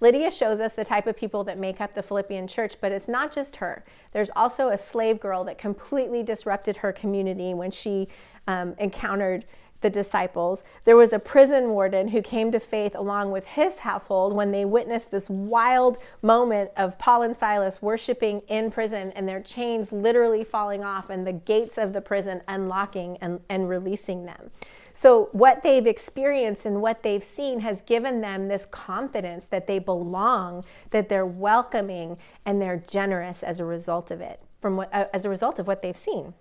Lydia 0.00 0.30
shows 0.30 0.60
us 0.60 0.74
the 0.74 0.84
type 0.84 1.06
of 1.06 1.16
people 1.16 1.44
that 1.44 1.58
make 1.58 1.80
up 1.80 1.94
the 1.94 2.02
Philippian 2.02 2.46
church, 2.46 2.74
but 2.80 2.92
it's 2.92 3.08
not 3.08 3.32
just 3.32 3.56
her. 3.56 3.84
There's 4.12 4.30
also 4.36 4.68
a 4.68 4.78
slave 4.78 5.18
girl 5.18 5.44
that 5.44 5.58
completely 5.58 6.22
disrupted 6.22 6.78
her 6.78 6.92
community 6.92 7.54
when 7.54 7.70
she 7.70 8.08
um, 8.46 8.74
encountered 8.78 9.44
the 9.84 9.90
disciples. 9.90 10.64
There 10.84 10.96
was 10.96 11.12
a 11.12 11.18
prison 11.18 11.68
warden 11.68 12.08
who 12.08 12.22
came 12.22 12.50
to 12.52 12.58
faith 12.58 12.96
along 12.96 13.32
with 13.32 13.44
his 13.44 13.80
household 13.80 14.32
when 14.32 14.50
they 14.50 14.64
witnessed 14.64 15.10
this 15.10 15.28
wild 15.28 15.98
moment 16.22 16.70
of 16.74 16.98
Paul 16.98 17.20
and 17.20 17.36
Silas 17.36 17.82
worshiping 17.82 18.40
in 18.48 18.70
prison 18.70 19.12
and 19.14 19.28
their 19.28 19.42
chains 19.42 19.92
literally 19.92 20.42
falling 20.42 20.82
off 20.82 21.10
and 21.10 21.26
the 21.26 21.34
gates 21.34 21.76
of 21.76 21.92
the 21.92 22.00
prison 22.00 22.40
unlocking 22.48 23.18
and, 23.20 23.40
and 23.50 23.68
releasing 23.68 24.24
them. 24.24 24.50
So, 24.94 25.28
what 25.32 25.62
they've 25.62 25.86
experienced 25.86 26.64
and 26.64 26.80
what 26.80 27.02
they've 27.02 27.22
seen 27.22 27.60
has 27.60 27.82
given 27.82 28.22
them 28.22 28.48
this 28.48 28.64
confidence 28.64 29.44
that 29.46 29.66
they 29.66 29.80
belong, 29.80 30.64
that 30.90 31.10
they're 31.10 31.26
welcoming, 31.26 32.16
and 32.46 32.62
they're 32.62 32.82
generous 32.88 33.42
as 33.42 33.60
a 33.60 33.64
result 33.66 34.10
of 34.10 34.22
it, 34.22 34.40
from 34.62 34.76
what, 34.76 34.94
uh, 34.94 35.06
as 35.12 35.26
a 35.26 35.28
result 35.28 35.58
of 35.58 35.66
what 35.66 35.82
they've 35.82 35.96
seen. 35.96 36.32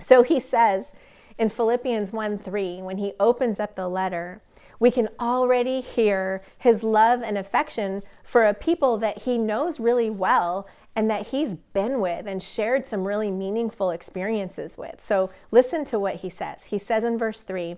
So 0.00 0.22
he 0.22 0.40
says 0.40 0.94
in 1.38 1.48
Philippians 1.48 2.12
1 2.12 2.38
3, 2.38 2.82
when 2.82 2.98
he 2.98 3.12
opens 3.20 3.60
up 3.60 3.76
the 3.76 3.88
letter, 3.88 4.42
we 4.80 4.90
can 4.90 5.08
already 5.18 5.80
hear 5.80 6.42
his 6.58 6.82
love 6.82 7.22
and 7.22 7.36
affection 7.36 8.02
for 8.22 8.44
a 8.44 8.54
people 8.54 8.96
that 8.98 9.22
he 9.22 9.38
knows 9.38 9.80
really 9.80 10.10
well 10.10 10.68
and 10.94 11.10
that 11.10 11.28
he's 11.28 11.54
been 11.54 12.00
with 12.00 12.26
and 12.26 12.42
shared 12.42 12.86
some 12.86 13.06
really 13.06 13.30
meaningful 13.30 13.90
experiences 13.90 14.76
with. 14.76 15.00
So 15.00 15.30
listen 15.50 15.84
to 15.86 15.98
what 15.98 16.16
he 16.16 16.28
says. 16.28 16.66
He 16.66 16.78
says 16.78 17.04
in 17.04 17.18
verse 17.18 17.42
3 17.42 17.76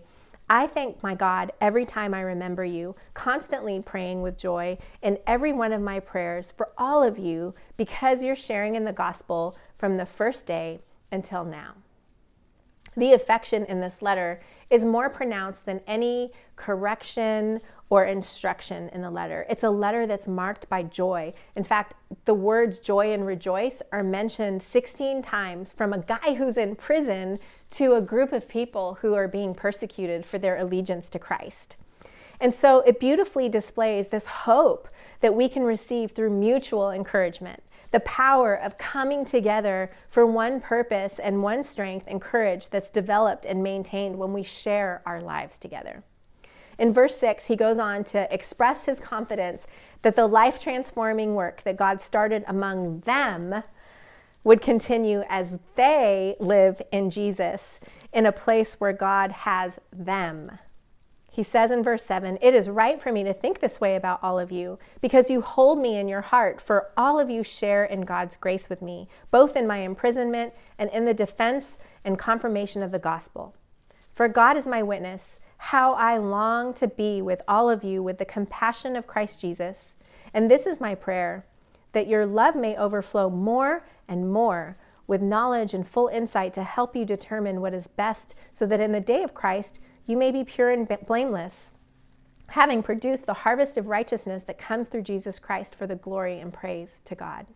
I 0.53 0.67
thank 0.67 1.03
my 1.03 1.15
God 1.15 1.53
every 1.61 1.87
time 1.87 2.13
I 2.13 2.23
remember 2.23 2.65
you, 2.65 2.97
constantly 3.15 3.81
praying 3.81 4.21
with 4.21 4.37
joy 4.37 4.79
in 5.01 5.19
every 5.25 5.53
one 5.53 5.73
of 5.73 5.81
my 5.81 6.01
prayers 6.01 6.51
for 6.51 6.71
all 6.77 7.05
of 7.05 7.19
you 7.19 7.55
because 7.77 8.25
you're 8.25 8.35
sharing 8.35 8.75
in 8.75 8.85
the 8.85 8.93
gospel 8.93 9.57
from 9.79 9.97
the 9.97 10.07
first 10.07 10.47
day 10.47 10.81
until 11.13 11.45
now. 11.45 11.75
The 12.97 13.13
affection 13.13 13.65
in 13.67 13.81
this 13.81 14.03
letter 14.03 14.41
is 14.69 14.85
more 14.85 15.11
pronounced 15.11 15.67
than 15.67 15.81
any 15.87 16.33
correction 16.57 17.61
or 17.89 18.05
instruction 18.05 18.89
in 18.91 19.03
the 19.03 19.11
letter. 19.11 19.45
It's 19.49 19.65
a 19.65 19.71
letter 19.71 20.07
that's 20.07 20.29
marked 20.29 20.69
by 20.69 20.85
joy. 20.85 21.33
In 21.57 21.65
fact, 21.65 21.95
the 22.25 22.35
words 22.35 22.79
joy 22.79 23.13
and 23.13 23.27
rejoice 23.27 23.83
are 23.91 24.05
mentioned 24.05 24.63
16 24.63 25.23
times 25.23 25.73
from 25.73 25.93
a 25.93 25.99
guy 25.99 26.35
who's 26.35 26.57
in 26.57 26.77
prison 26.77 27.39
to 27.71 27.95
a 27.95 28.01
group 28.01 28.33
of 28.33 28.49
people 28.49 28.99
who 29.01 29.15
are 29.15 29.29
being 29.29 29.55
persecuted 29.55 30.25
for 30.25 30.39
their 30.39 30.57
allegiance 30.57 31.11
to 31.11 31.19
Christ. 31.19 31.77
And 32.41 32.55
so 32.55 32.81
it 32.81 33.01
beautifully 33.01 33.49
displays 33.49 34.09
this 34.09 34.27
hope 34.27 34.89
that 35.21 35.35
we 35.35 35.49
can 35.49 35.65
receive 35.65 36.13
through 36.13 36.31
mutual 36.31 36.91
encouragement 36.91 37.63
the 37.91 38.01
power 38.01 38.55
of 38.55 38.79
coming 38.79 39.25
together 39.25 39.91
for 40.09 40.25
one 40.25 40.61
purpose 40.61 41.19
and 41.19 41.43
one 41.43 41.63
strength 41.63 42.07
and 42.09 42.21
courage 42.21 42.69
that's 42.69 42.91
developed 42.91 43.45
and 43.45 43.63
maintained 43.63 44.19
when 44.19 44.33
we 44.33 44.43
share 44.43 45.03
our 45.05 45.21
lives 45.21 45.59
together. 45.59 46.03
In 46.79 46.95
verse 46.95 47.17
6, 47.19 47.47
he 47.47 47.57
goes 47.57 47.79
on 47.79 48.05
to 48.05 48.33
express 48.33 48.87
his 48.87 48.99
confidence 48.99 49.67
that 50.03 50.17
the 50.17 50.27
life 50.27 50.59
transforming 50.59 51.35
work 51.35 51.63
that 51.65 51.77
God 51.77 52.01
started 52.01 52.43
among 52.47 53.01
them 53.01 53.63
would 54.45 54.63
continue 54.63 55.23
as 55.29 55.59
they 55.77 56.37
live 56.41 56.81
in 56.91 57.11
Jesus 57.11 57.81
in 58.13 58.25
a 58.25 58.33
place 58.33 58.81
where 58.81 58.95
God 58.95 59.31
has 59.31 59.79
them. 59.93 60.59
He 61.31 61.43
says 61.45 61.71
in 61.71 61.83
verse 61.83 62.05
7 62.05 62.39
It 62.43 62.55
is 62.55 62.69
right 62.69 63.01
for 63.01 63.13
me 63.13 63.23
to 63.23 63.33
think 63.33 63.61
this 63.61 63.81
way 63.81 63.95
about 63.95 64.23
all 64.23 64.39
of 64.39 64.51
you, 64.51 64.79
because 65.01 65.31
you 65.31 65.41
hold 65.41 65.79
me 65.79 65.97
in 65.97 66.09
your 66.09 66.23
heart, 66.23 66.61
for 66.61 66.91
all 66.97 67.21
of 67.21 67.31
you 67.31 67.45
share 67.45 67.85
in 67.85 68.03
God's 68.03 68.37
grace 68.37 68.69
with 68.69 68.83
me, 68.83 69.09
both 69.31 69.57
in 69.57 69.67
my 69.67 69.79
imprisonment 69.79 70.53
and 70.79 70.91
in 70.91 71.05
the 71.05 71.15
defense 71.15 71.79
and 72.05 72.19
confirmation 72.19 72.83
of 72.83 72.91
the 72.91 72.99
gospel. 72.99 73.55
For 74.13 74.29
God 74.29 74.57
is 74.57 74.67
my 74.67 74.83
witness, 74.83 75.39
how 75.57 75.95
I 75.95 76.19
long 76.19 76.75
to 76.75 76.89
be 76.89 77.23
with 77.23 77.43
all 77.47 77.71
of 77.71 77.85
you 77.85 78.03
with 78.03 78.19
the 78.19 78.25
compassion 78.25 78.97
of 78.97 79.07
Christ 79.07 79.41
Jesus. 79.41 79.97
And 80.35 80.51
this 80.51 80.67
is 80.67 80.81
my 80.81 80.95
prayer 80.95 81.45
that 81.93 82.07
your 82.07 82.27
love 82.27 82.57
may 82.57 82.77
overflow 82.77 83.31
more 83.31 83.85
and 84.09 84.33
more 84.33 84.77
with 85.07 85.21
knowledge 85.21 85.75
and 85.75 85.87
full 85.87 86.09
insight 86.09 86.55
to 86.55 86.63
help 86.63 86.95
you 86.95 87.05
determine 87.05 87.61
what 87.61 87.75
is 87.75 87.89
best, 87.89 88.35
so 88.51 88.65
that 88.67 88.81
in 88.81 88.93
the 88.93 89.01
day 89.01 89.23
of 89.23 89.35
Christ, 89.35 89.81
you 90.07 90.17
may 90.17 90.31
be 90.31 90.45
pure 90.45 90.71
and 90.71 90.89
blameless, 91.07 91.73
having 92.49 92.83
produced 92.83 93.27
the 93.27 93.35
harvest 93.35 93.77
of 93.77 93.87
righteousness 93.87 94.45
that 94.45 94.59
comes 94.59 94.89
through 94.89 95.03
Jesus 95.03 95.39
Christ 95.39 95.75
for 95.75 95.87
the 95.87 95.95
glory 95.95 96.41
and 96.41 96.53
praise 96.53 97.01
to 97.05 97.15
God. 97.15 97.47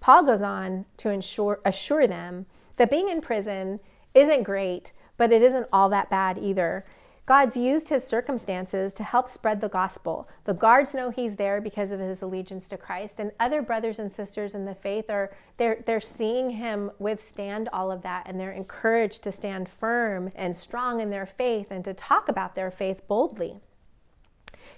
Paul 0.00 0.24
goes 0.24 0.42
on 0.42 0.84
to 0.98 1.10
ensure, 1.10 1.60
assure 1.64 2.06
them 2.06 2.46
that 2.76 2.90
being 2.90 3.08
in 3.08 3.20
prison 3.20 3.80
isn't 4.14 4.42
great, 4.42 4.92
but 5.16 5.32
it 5.32 5.42
isn't 5.42 5.68
all 5.72 5.88
that 5.90 6.10
bad 6.10 6.38
either. 6.38 6.84
God's 7.24 7.56
used 7.56 7.88
his 7.88 8.04
circumstances 8.04 8.92
to 8.94 9.04
help 9.04 9.28
spread 9.28 9.60
the 9.60 9.68
gospel. 9.68 10.28
The 10.44 10.54
guards 10.54 10.92
know 10.92 11.10
he's 11.10 11.36
there 11.36 11.60
because 11.60 11.92
of 11.92 12.00
his 12.00 12.20
allegiance 12.20 12.68
to 12.68 12.76
Christ, 12.76 13.20
and 13.20 13.30
other 13.38 13.62
brothers 13.62 14.00
and 14.00 14.12
sisters 14.12 14.56
in 14.56 14.64
the 14.64 14.74
faith 14.74 15.08
are 15.08 15.32
they're 15.56 15.82
they're 15.86 16.00
seeing 16.00 16.50
him 16.50 16.90
withstand 16.98 17.68
all 17.72 17.92
of 17.92 18.02
that 18.02 18.24
and 18.26 18.40
they're 18.40 18.50
encouraged 18.50 19.22
to 19.22 19.32
stand 19.32 19.68
firm 19.68 20.32
and 20.34 20.56
strong 20.56 21.00
in 21.00 21.10
their 21.10 21.26
faith 21.26 21.68
and 21.70 21.84
to 21.84 21.94
talk 21.94 22.28
about 22.28 22.56
their 22.56 22.72
faith 22.72 23.06
boldly. 23.06 23.60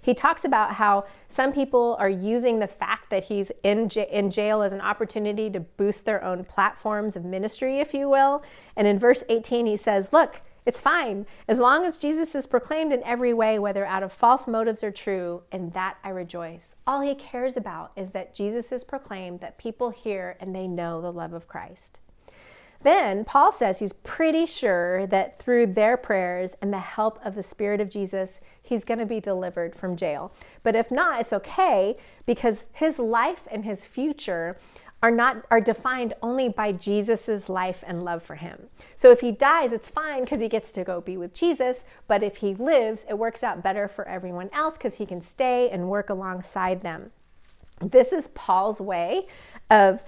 He 0.02 0.12
talks 0.12 0.44
about 0.44 0.74
how 0.74 1.06
some 1.28 1.50
people 1.50 1.96
are 1.98 2.10
using 2.10 2.58
the 2.58 2.66
fact 2.66 3.08
that 3.08 3.24
he's 3.24 3.50
in, 3.62 3.88
j- 3.88 4.08
in 4.10 4.30
jail 4.30 4.60
as 4.60 4.72
an 4.72 4.82
opportunity 4.82 5.48
to 5.48 5.60
boost 5.60 6.04
their 6.04 6.22
own 6.22 6.44
platforms 6.44 7.16
of 7.16 7.24
ministry, 7.24 7.80
if 7.80 7.94
you 7.94 8.10
will. 8.10 8.44
And 8.76 8.86
in 8.86 8.98
verse 8.98 9.24
18, 9.30 9.64
he 9.64 9.76
says, 9.76 10.12
Look, 10.12 10.42
it's 10.66 10.80
fine 10.80 11.26
as 11.46 11.58
long 11.58 11.84
as 11.84 11.98
Jesus 11.98 12.34
is 12.34 12.46
proclaimed 12.46 12.92
in 12.92 13.02
every 13.04 13.34
way, 13.34 13.58
whether 13.58 13.84
out 13.84 14.02
of 14.02 14.12
false 14.12 14.48
motives 14.48 14.82
or 14.82 14.90
true, 14.90 15.42
and 15.52 15.72
that 15.74 15.98
I 16.02 16.08
rejoice. 16.08 16.76
All 16.86 17.02
he 17.02 17.14
cares 17.14 17.56
about 17.56 17.92
is 17.96 18.10
that 18.10 18.34
Jesus 18.34 18.72
is 18.72 18.84
proclaimed, 18.84 19.40
that 19.40 19.58
people 19.58 19.90
hear 19.90 20.36
and 20.40 20.54
they 20.54 20.66
know 20.66 21.00
the 21.00 21.12
love 21.12 21.34
of 21.34 21.48
Christ. 21.48 22.00
Then 22.84 23.24
Paul 23.24 23.50
says 23.50 23.78
he's 23.78 23.94
pretty 23.94 24.44
sure 24.44 25.06
that 25.06 25.38
through 25.38 25.68
their 25.68 25.96
prayers 25.96 26.54
and 26.60 26.70
the 26.70 26.78
help 26.78 27.18
of 27.24 27.34
the 27.34 27.42
Spirit 27.42 27.80
of 27.80 27.88
Jesus, 27.88 28.42
he's 28.62 28.84
going 28.84 28.98
to 28.98 29.06
be 29.06 29.20
delivered 29.20 29.74
from 29.74 29.96
jail. 29.96 30.32
But 30.62 30.76
if 30.76 30.90
not, 30.90 31.18
it's 31.18 31.32
okay 31.32 31.96
because 32.26 32.64
his 32.72 32.98
life 32.98 33.48
and 33.50 33.64
his 33.64 33.86
future 33.86 34.58
are 35.04 35.10
not 35.10 35.44
are 35.50 35.60
defined 35.60 36.14
only 36.22 36.48
by 36.48 36.72
Jesus's 36.72 37.50
life 37.50 37.84
and 37.86 38.06
love 38.06 38.22
for 38.22 38.36
him. 38.36 38.68
So 38.96 39.10
if 39.10 39.20
he 39.20 39.32
dies, 39.32 39.70
it's 39.70 39.90
fine 39.90 40.24
because 40.24 40.40
he 40.40 40.48
gets 40.48 40.72
to 40.72 40.82
go 40.82 41.02
be 41.02 41.18
with 41.18 41.34
Jesus, 41.34 41.84
but 42.08 42.22
if 42.22 42.36
he 42.36 42.54
lives, 42.54 43.04
it 43.06 43.18
works 43.18 43.42
out 43.42 43.62
better 43.62 43.86
for 43.86 44.08
everyone 44.08 44.48
else 44.54 44.78
because 44.78 44.94
he 44.94 45.04
can 45.04 45.20
stay 45.20 45.68
and 45.68 45.90
work 45.90 46.08
alongside 46.08 46.80
them. 46.80 47.10
This 47.82 48.14
is 48.14 48.28
Paul's 48.28 48.80
way 48.80 49.26
of 49.68 50.02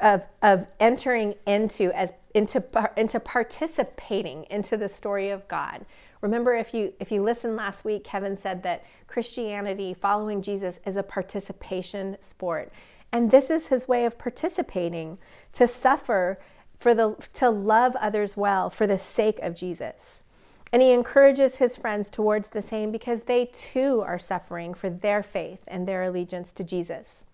of, 0.00 0.22
of 0.40 0.66
entering 0.80 1.34
into 1.46 1.92
as 1.94 2.14
into 2.32 2.64
into 2.96 3.20
participating 3.20 4.46
into 4.48 4.78
the 4.78 4.88
story 4.88 5.28
of 5.28 5.46
God. 5.46 5.84
Remember 6.22 6.54
if 6.54 6.72
you 6.72 6.94
if 6.98 7.12
you 7.12 7.22
listened 7.22 7.56
last 7.56 7.84
week 7.84 8.02
Kevin 8.02 8.38
said 8.38 8.62
that 8.62 8.86
Christianity 9.08 9.92
following 9.92 10.40
Jesus 10.40 10.80
is 10.86 10.96
a 10.96 11.02
participation 11.02 12.16
sport. 12.20 12.72
And 13.12 13.30
this 13.30 13.50
is 13.50 13.68
his 13.68 13.86
way 13.86 14.06
of 14.06 14.18
participating 14.18 15.18
to 15.52 15.68
suffer 15.68 16.38
for 16.78 16.94
the 16.94 17.14
to 17.34 17.50
love 17.50 17.94
others 17.96 18.36
well 18.36 18.70
for 18.70 18.86
the 18.86 18.98
sake 18.98 19.38
of 19.40 19.54
Jesus. 19.54 20.24
And 20.72 20.80
he 20.80 20.90
encourages 20.90 21.56
his 21.56 21.76
friends 21.76 22.10
towards 22.10 22.48
the 22.48 22.62
same 22.62 22.90
because 22.90 23.22
they 23.22 23.44
too 23.52 24.02
are 24.04 24.18
suffering 24.18 24.72
for 24.72 24.88
their 24.88 25.22
faith 25.22 25.60
and 25.68 25.86
their 25.86 26.02
allegiance 26.02 26.50
to 26.54 26.64
Jesus. 26.64 27.24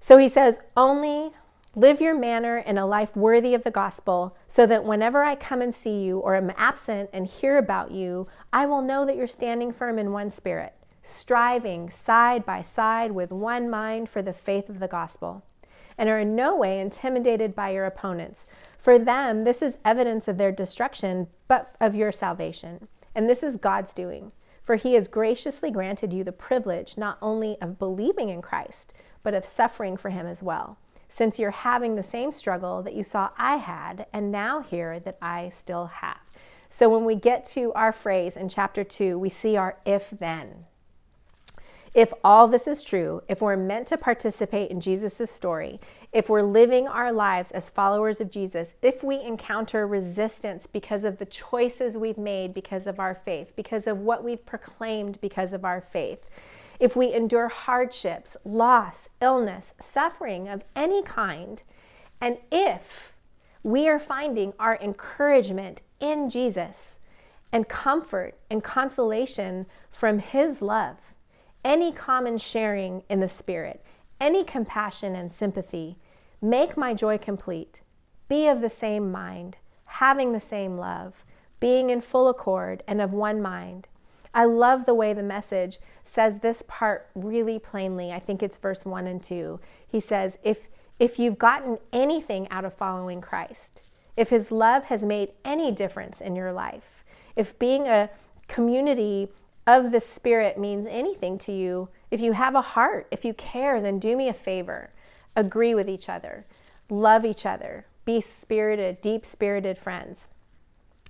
So 0.00 0.18
he 0.18 0.28
says, 0.28 0.60
Only 0.76 1.30
live 1.76 2.00
your 2.00 2.18
manner 2.18 2.58
in 2.58 2.78
a 2.78 2.86
life 2.86 3.14
worthy 3.14 3.54
of 3.54 3.62
the 3.62 3.70
gospel, 3.70 4.36
so 4.48 4.66
that 4.66 4.84
whenever 4.84 5.22
I 5.22 5.36
come 5.36 5.62
and 5.62 5.74
see 5.74 6.02
you 6.02 6.18
or 6.18 6.34
am 6.34 6.52
absent 6.56 7.10
and 7.12 7.26
hear 7.26 7.58
about 7.58 7.92
you, 7.92 8.26
I 8.52 8.66
will 8.66 8.82
know 8.82 9.06
that 9.06 9.16
you're 9.16 9.28
standing 9.28 9.72
firm 9.72 9.98
in 9.98 10.10
one 10.10 10.30
spirit 10.30 10.74
striving 11.06 11.88
side 11.88 12.44
by 12.44 12.60
side 12.62 13.12
with 13.12 13.30
one 13.30 13.70
mind 13.70 14.08
for 14.08 14.22
the 14.22 14.32
faith 14.32 14.68
of 14.68 14.80
the 14.80 14.88
gospel, 14.88 15.44
and 15.96 16.08
are 16.08 16.18
in 16.18 16.34
no 16.34 16.56
way 16.56 16.80
intimidated 16.80 17.54
by 17.54 17.70
your 17.70 17.86
opponents. 17.86 18.46
For 18.78 18.98
them, 18.98 19.42
this 19.42 19.62
is 19.62 19.78
evidence 19.84 20.26
of 20.28 20.36
their 20.36 20.52
destruction, 20.52 21.28
but 21.48 21.74
of 21.80 21.94
your 21.94 22.12
salvation. 22.12 22.88
And 23.14 23.30
this 23.30 23.42
is 23.42 23.56
God's 23.56 23.94
doing. 23.94 24.32
For 24.62 24.74
he 24.74 24.94
has 24.94 25.06
graciously 25.06 25.70
granted 25.70 26.12
you 26.12 26.24
the 26.24 26.32
privilege 26.32 26.98
not 26.98 27.18
only 27.22 27.56
of 27.60 27.78
believing 27.78 28.28
in 28.28 28.42
Christ, 28.42 28.92
but 29.22 29.32
of 29.32 29.46
suffering 29.46 29.96
for 29.96 30.10
him 30.10 30.26
as 30.26 30.42
well, 30.42 30.76
since 31.06 31.38
you're 31.38 31.52
having 31.52 31.94
the 31.94 32.02
same 32.02 32.32
struggle 32.32 32.82
that 32.82 32.94
you 32.94 33.04
saw 33.04 33.30
I 33.38 33.58
had, 33.58 34.06
and 34.12 34.32
now 34.32 34.60
hear 34.60 34.98
that 34.98 35.18
I 35.22 35.50
still 35.50 35.86
have. 35.86 36.18
So 36.68 36.88
when 36.88 37.04
we 37.04 37.14
get 37.14 37.44
to 37.46 37.72
our 37.74 37.92
phrase 37.92 38.36
in 38.36 38.48
chapter 38.48 38.82
2, 38.82 39.16
we 39.16 39.28
see 39.28 39.56
our 39.56 39.78
if 39.86 40.10
then. 40.10 40.66
If 41.96 42.12
all 42.22 42.46
this 42.46 42.68
is 42.68 42.82
true, 42.82 43.22
if 43.26 43.40
we're 43.40 43.56
meant 43.56 43.86
to 43.88 43.96
participate 43.96 44.70
in 44.70 44.82
Jesus' 44.82 45.30
story, 45.30 45.80
if 46.12 46.28
we're 46.28 46.42
living 46.42 46.86
our 46.86 47.10
lives 47.10 47.50
as 47.50 47.70
followers 47.70 48.20
of 48.20 48.30
Jesus, 48.30 48.74
if 48.82 49.02
we 49.02 49.18
encounter 49.22 49.86
resistance 49.86 50.66
because 50.66 51.04
of 51.04 51.16
the 51.16 51.24
choices 51.24 51.96
we've 51.96 52.18
made 52.18 52.52
because 52.52 52.86
of 52.86 53.00
our 53.00 53.14
faith, 53.14 53.54
because 53.56 53.86
of 53.86 54.00
what 54.00 54.22
we've 54.22 54.44
proclaimed 54.44 55.18
because 55.22 55.54
of 55.54 55.64
our 55.64 55.80
faith, 55.80 56.28
if 56.78 56.96
we 56.96 57.14
endure 57.14 57.48
hardships, 57.48 58.36
loss, 58.44 59.08
illness, 59.22 59.72
suffering 59.80 60.48
of 60.48 60.64
any 60.76 61.02
kind, 61.02 61.62
and 62.20 62.36
if 62.52 63.14
we 63.62 63.88
are 63.88 63.98
finding 63.98 64.52
our 64.58 64.78
encouragement 64.82 65.80
in 65.98 66.28
Jesus 66.28 67.00
and 67.50 67.70
comfort 67.70 68.34
and 68.50 68.62
consolation 68.62 69.64
from 69.88 70.18
His 70.18 70.60
love, 70.60 71.14
any 71.66 71.90
common 71.90 72.38
sharing 72.38 73.02
in 73.08 73.18
the 73.18 73.28
Spirit, 73.28 73.82
any 74.20 74.44
compassion 74.44 75.16
and 75.16 75.32
sympathy. 75.32 75.98
Make 76.40 76.76
my 76.76 76.94
joy 76.94 77.18
complete. 77.18 77.82
Be 78.28 78.46
of 78.46 78.60
the 78.60 78.70
same 78.70 79.10
mind, 79.10 79.58
having 79.86 80.32
the 80.32 80.40
same 80.40 80.78
love, 80.78 81.24
being 81.58 81.90
in 81.90 82.00
full 82.00 82.28
accord 82.28 82.84
and 82.86 83.02
of 83.02 83.12
one 83.12 83.42
mind. 83.42 83.88
I 84.32 84.44
love 84.44 84.86
the 84.86 84.94
way 84.94 85.12
the 85.12 85.24
message 85.24 85.78
says 86.04 86.38
this 86.38 86.62
part 86.68 87.08
really 87.16 87.58
plainly. 87.58 88.12
I 88.12 88.20
think 88.20 88.44
it's 88.44 88.58
verse 88.58 88.84
1 88.84 89.08
and 89.08 89.20
2. 89.20 89.58
He 89.88 89.98
says, 89.98 90.38
If, 90.44 90.68
if 91.00 91.18
you've 91.18 91.38
gotten 91.38 91.78
anything 91.92 92.48
out 92.48 92.64
of 92.64 92.74
following 92.74 93.20
Christ, 93.20 93.82
if 94.16 94.30
his 94.30 94.52
love 94.52 94.84
has 94.84 95.04
made 95.04 95.32
any 95.44 95.72
difference 95.72 96.20
in 96.20 96.36
your 96.36 96.52
life, 96.52 97.04
if 97.34 97.58
being 97.58 97.88
a 97.88 98.08
community 98.46 99.30
of 99.66 99.90
the 99.90 100.00
Spirit 100.00 100.58
means 100.58 100.86
anything 100.86 101.38
to 101.38 101.52
you, 101.52 101.88
if 102.10 102.20
you 102.20 102.32
have 102.32 102.54
a 102.54 102.60
heart, 102.60 103.08
if 103.10 103.24
you 103.24 103.34
care, 103.34 103.80
then 103.80 103.98
do 103.98 104.16
me 104.16 104.28
a 104.28 104.32
favor. 104.32 104.90
Agree 105.34 105.74
with 105.74 105.88
each 105.88 106.08
other, 106.08 106.46
love 106.88 107.24
each 107.24 107.44
other, 107.44 107.86
be 108.04 108.20
spirited, 108.20 109.00
deep 109.00 109.26
spirited 109.26 109.76
friends. 109.76 110.28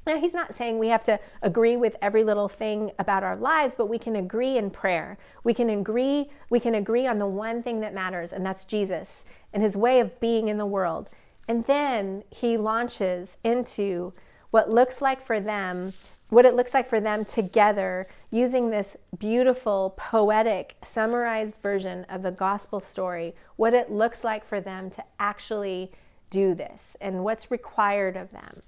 Now, 0.06 0.20
he's 0.20 0.34
not 0.34 0.54
saying 0.54 0.78
we 0.78 0.88
have 0.88 1.02
to 1.04 1.18
agree 1.42 1.76
with 1.76 1.96
every 2.00 2.22
little 2.22 2.48
thing 2.48 2.92
about 2.96 3.24
our 3.24 3.36
lives, 3.36 3.74
but 3.74 3.88
we 3.88 3.98
can 3.98 4.14
agree 4.14 4.56
in 4.56 4.70
prayer. 4.70 5.18
We 5.42 5.52
can 5.52 5.68
agree, 5.68 6.30
we 6.48 6.60
can 6.60 6.76
agree 6.76 7.08
on 7.08 7.18
the 7.18 7.26
one 7.26 7.60
thing 7.62 7.80
that 7.80 7.92
matters, 7.92 8.32
and 8.32 8.46
that's 8.46 8.64
Jesus 8.64 9.24
and 9.52 9.64
his 9.64 9.76
way 9.76 9.98
of 9.98 10.20
being 10.20 10.46
in 10.46 10.58
the 10.58 10.66
world. 10.66 11.10
And 11.48 11.64
then 11.64 12.22
he 12.30 12.56
launches 12.56 13.36
into 13.42 14.12
what 14.50 14.70
looks 14.70 15.02
like 15.02 15.20
for 15.24 15.40
them 15.40 15.92
what 16.28 16.44
it 16.44 16.54
looks 16.54 16.74
like 16.74 16.88
for 16.88 17.00
them 17.00 17.24
together 17.24 18.06
using 18.30 18.70
this 18.70 18.96
beautiful, 19.16 19.94
poetic, 19.96 20.76
summarized 20.82 21.58
version 21.60 22.04
of 22.08 22.22
the 22.22 22.32
gospel 22.32 22.80
story, 22.80 23.34
what 23.56 23.74
it 23.74 23.90
looks 23.90 24.24
like 24.24 24.44
for 24.44 24.60
them 24.60 24.90
to 24.90 25.04
actually 25.20 25.92
do 26.30 26.54
this 26.54 26.96
and 27.00 27.22
what's 27.22 27.50
required 27.50 28.16
of 28.16 28.32
them. 28.32 28.62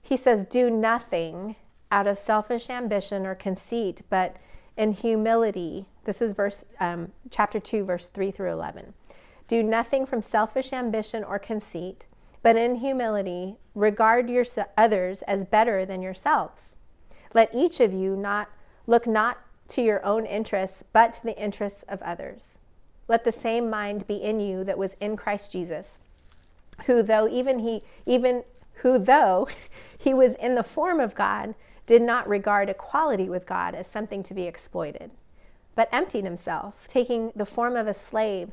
He 0.00 0.16
says, 0.16 0.44
Do 0.44 0.70
nothing 0.70 1.56
out 1.90 2.06
of 2.06 2.18
selfish 2.18 2.70
ambition 2.70 3.26
or 3.26 3.34
conceit, 3.34 4.02
but 4.08 4.36
in 4.76 4.92
humility. 4.92 5.86
This 6.04 6.22
is 6.22 6.32
verse 6.32 6.64
um, 6.80 7.12
chapter 7.30 7.58
2, 7.58 7.84
verse 7.84 8.06
3 8.08 8.30
through 8.30 8.52
11. 8.52 8.94
Do 9.48 9.62
nothing 9.62 10.06
from 10.06 10.22
selfish 10.22 10.72
ambition 10.72 11.24
or 11.24 11.38
conceit 11.38 12.06
but 12.42 12.56
in 12.56 12.76
humility 12.76 13.56
regard 13.74 14.28
your 14.30 14.44
others 14.76 15.22
as 15.22 15.44
better 15.44 15.84
than 15.84 16.02
yourselves. 16.02 16.76
Let 17.34 17.54
each 17.54 17.80
of 17.80 17.92
you 17.92 18.16
not 18.16 18.48
look 18.86 19.06
not 19.06 19.38
to 19.68 19.82
your 19.82 20.04
own 20.04 20.24
interests, 20.24 20.82
but 20.82 21.12
to 21.14 21.22
the 21.22 21.38
interests 21.40 21.82
of 21.84 22.00
others. 22.02 22.58
Let 23.06 23.24
the 23.24 23.32
same 23.32 23.70
mind 23.70 24.06
be 24.06 24.16
in 24.16 24.40
you 24.40 24.64
that 24.64 24.78
was 24.78 24.94
in 24.94 25.16
Christ 25.16 25.52
Jesus, 25.52 25.98
who 26.86 27.02
though 27.02 27.28
even 27.28 27.60
he 27.60 27.82
even 28.06 28.44
who 28.74 28.98
though 28.98 29.48
he 29.98 30.14
was 30.14 30.34
in 30.34 30.54
the 30.54 30.62
form 30.62 31.00
of 31.00 31.14
God, 31.14 31.54
did 31.86 32.02
not 32.02 32.28
regard 32.28 32.68
equality 32.68 33.28
with 33.28 33.46
God 33.46 33.74
as 33.74 33.86
something 33.86 34.22
to 34.24 34.34
be 34.34 34.44
exploited, 34.44 35.10
but 35.74 35.88
emptied 35.90 36.24
himself, 36.24 36.86
taking 36.86 37.32
the 37.34 37.46
form 37.46 37.76
of 37.76 37.86
a 37.86 37.94
slave 37.94 38.52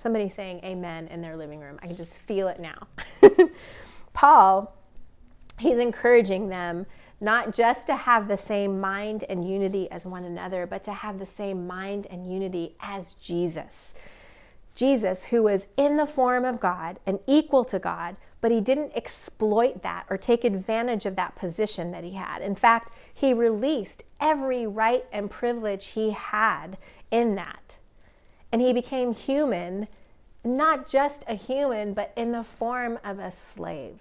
somebody 0.00 0.28
saying 0.28 0.60
amen 0.64 1.08
in 1.08 1.20
their 1.20 1.36
living 1.36 1.60
room. 1.60 1.78
I 1.82 1.86
can 1.86 1.96
just 1.96 2.18
feel 2.18 2.48
it 2.48 2.58
now. 2.58 2.88
Paul, 4.12 4.76
he's 5.58 5.78
encouraging 5.78 6.48
them 6.48 6.86
not 7.20 7.52
just 7.52 7.86
to 7.86 7.94
have 7.94 8.28
the 8.28 8.38
same 8.38 8.80
mind 8.80 9.24
and 9.28 9.48
unity 9.48 9.90
as 9.90 10.06
one 10.06 10.24
another, 10.24 10.66
but 10.66 10.82
to 10.84 10.92
have 10.92 11.18
the 11.18 11.26
same 11.26 11.66
mind 11.66 12.06
and 12.10 12.32
unity 12.32 12.74
as 12.80 13.12
Jesus. 13.14 13.94
Jesus, 14.74 15.24
who 15.24 15.42
was 15.42 15.66
in 15.76 15.96
the 15.96 16.06
form 16.06 16.44
of 16.44 16.60
God 16.60 16.98
and 17.04 17.18
equal 17.26 17.64
to 17.66 17.78
God, 17.78 18.16
but 18.40 18.50
he 18.50 18.62
didn't 18.62 18.96
exploit 18.96 19.82
that 19.82 20.06
or 20.08 20.16
take 20.16 20.44
advantage 20.44 21.04
of 21.04 21.16
that 21.16 21.36
position 21.36 21.90
that 21.90 22.04
he 22.04 22.12
had. 22.12 22.40
In 22.40 22.54
fact, 22.54 22.90
he 23.12 23.34
released 23.34 24.04
every 24.18 24.66
right 24.66 25.04
and 25.12 25.30
privilege 25.30 25.88
he 25.88 26.12
had 26.12 26.78
in 27.10 27.34
that. 27.34 27.76
And 28.52 28.60
he 28.60 28.72
became 28.72 29.14
human, 29.14 29.88
not 30.44 30.88
just 30.88 31.24
a 31.28 31.34
human, 31.34 31.94
but 31.94 32.12
in 32.16 32.32
the 32.32 32.42
form 32.44 32.98
of 33.04 33.18
a 33.18 33.30
slave. 33.30 34.00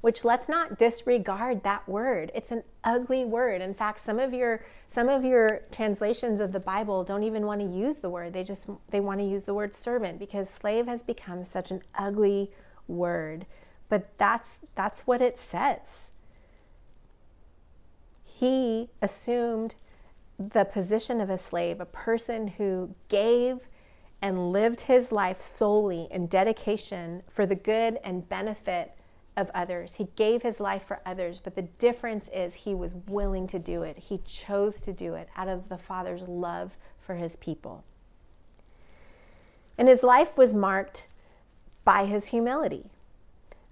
Which 0.00 0.24
let's 0.24 0.48
not 0.48 0.78
disregard 0.78 1.64
that 1.64 1.88
word. 1.88 2.30
It's 2.34 2.52
an 2.52 2.62
ugly 2.84 3.24
word. 3.24 3.60
In 3.60 3.74
fact, 3.74 4.00
some 4.00 4.20
of 4.20 4.32
your 4.32 4.64
some 4.86 5.08
of 5.08 5.24
your 5.24 5.62
translations 5.72 6.38
of 6.38 6.52
the 6.52 6.60
Bible 6.60 7.02
don't 7.02 7.24
even 7.24 7.46
want 7.46 7.60
to 7.60 7.66
use 7.66 7.98
the 7.98 8.08
word. 8.08 8.32
They 8.32 8.44
just 8.44 8.70
they 8.88 9.00
want 9.00 9.20
to 9.20 9.26
use 9.26 9.42
the 9.42 9.54
word 9.54 9.74
servant 9.74 10.20
because 10.20 10.48
slave 10.48 10.86
has 10.86 11.02
become 11.02 11.42
such 11.42 11.72
an 11.72 11.82
ugly 11.96 12.52
word. 12.86 13.46
But 13.88 14.16
that's 14.18 14.60
that's 14.76 15.06
what 15.06 15.20
it 15.20 15.36
says. 15.38 16.12
He 18.24 18.90
assumed 19.02 19.74
the 20.38 20.64
position 20.64 21.20
of 21.20 21.30
a 21.30 21.38
slave, 21.38 21.80
a 21.80 21.86
person 21.86 22.48
who 22.48 22.94
gave 23.08 23.68
and 24.22 24.52
lived 24.52 24.82
his 24.82 25.10
life 25.10 25.40
solely 25.40 26.08
in 26.10 26.26
dedication 26.26 27.22
for 27.28 27.46
the 27.46 27.54
good 27.54 27.98
and 28.04 28.28
benefit 28.28 28.92
of 29.36 29.50
others. 29.54 29.96
He 29.96 30.08
gave 30.16 30.42
his 30.42 30.60
life 30.60 30.82
for 30.82 31.00
others, 31.06 31.40
but 31.40 31.54
the 31.54 31.62
difference 31.62 32.28
is 32.34 32.54
he 32.54 32.74
was 32.74 32.94
willing 33.06 33.46
to 33.48 33.58
do 33.58 33.82
it. 33.82 33.98
He 33.98 34.18
chose 34.18 34.80
to 34.82 34.92
do 34.92 35.14
it 35.14 35.28
out 35.36 35.48
of 35.48 35.68
the 35.68 35.78
Father's 35.78 36.22
love 36.22 36.76
for 37.00 37.14
his 37.14 37.36
people. 37.36 37.84
And 39.76 39.88
his 39.88 40.02
life 40.02 40.36
was 40.36 40.52
marked 40.52 41.06
by 41.84 42.06
his 42.06 42.26
humility. 42.26 42.90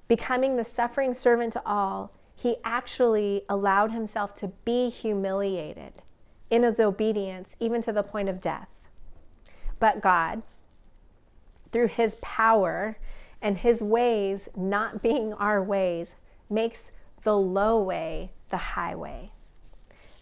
Becoming 0.06 0.56
the 0.56 0.64
suffering 0.64 1.14
servant 1.14 1.52
to 1.54 1.62
all, 1.66 2.12
he 2.34 2.56
actually 2.62 3.42
allowed 3.48 3.90
himself 3.90 4.34
to 4.34 4.48
be 4.64 4.88
humiliated 4.88 5.94
in 6.50 6.62
his 6.62 6.78
obedience, 6.78 7.56
even 7.60 7.80
to 7.82 7.92
the 7.92 8.02
point 8.02 8.28
of 8.28 8.40
death. 8.40 8.88
But 9.78 10.00
God, 10.00 10.42
through 11.72 11.88
his 11.88 12.16
power 12.16 12.96
and 13.42 13.58
his 13.58 13.82
ways 13.82 14.48
not 14.56 15.02
being 15.02 15.32
our 15.34 15.62
ways, 15.62 16.16
makes 16.48 16.92
the 17.24 17.36
low 17.36 17.78
way 17.80 18.30
the 18.50 18.56
highway. 18.56 19.30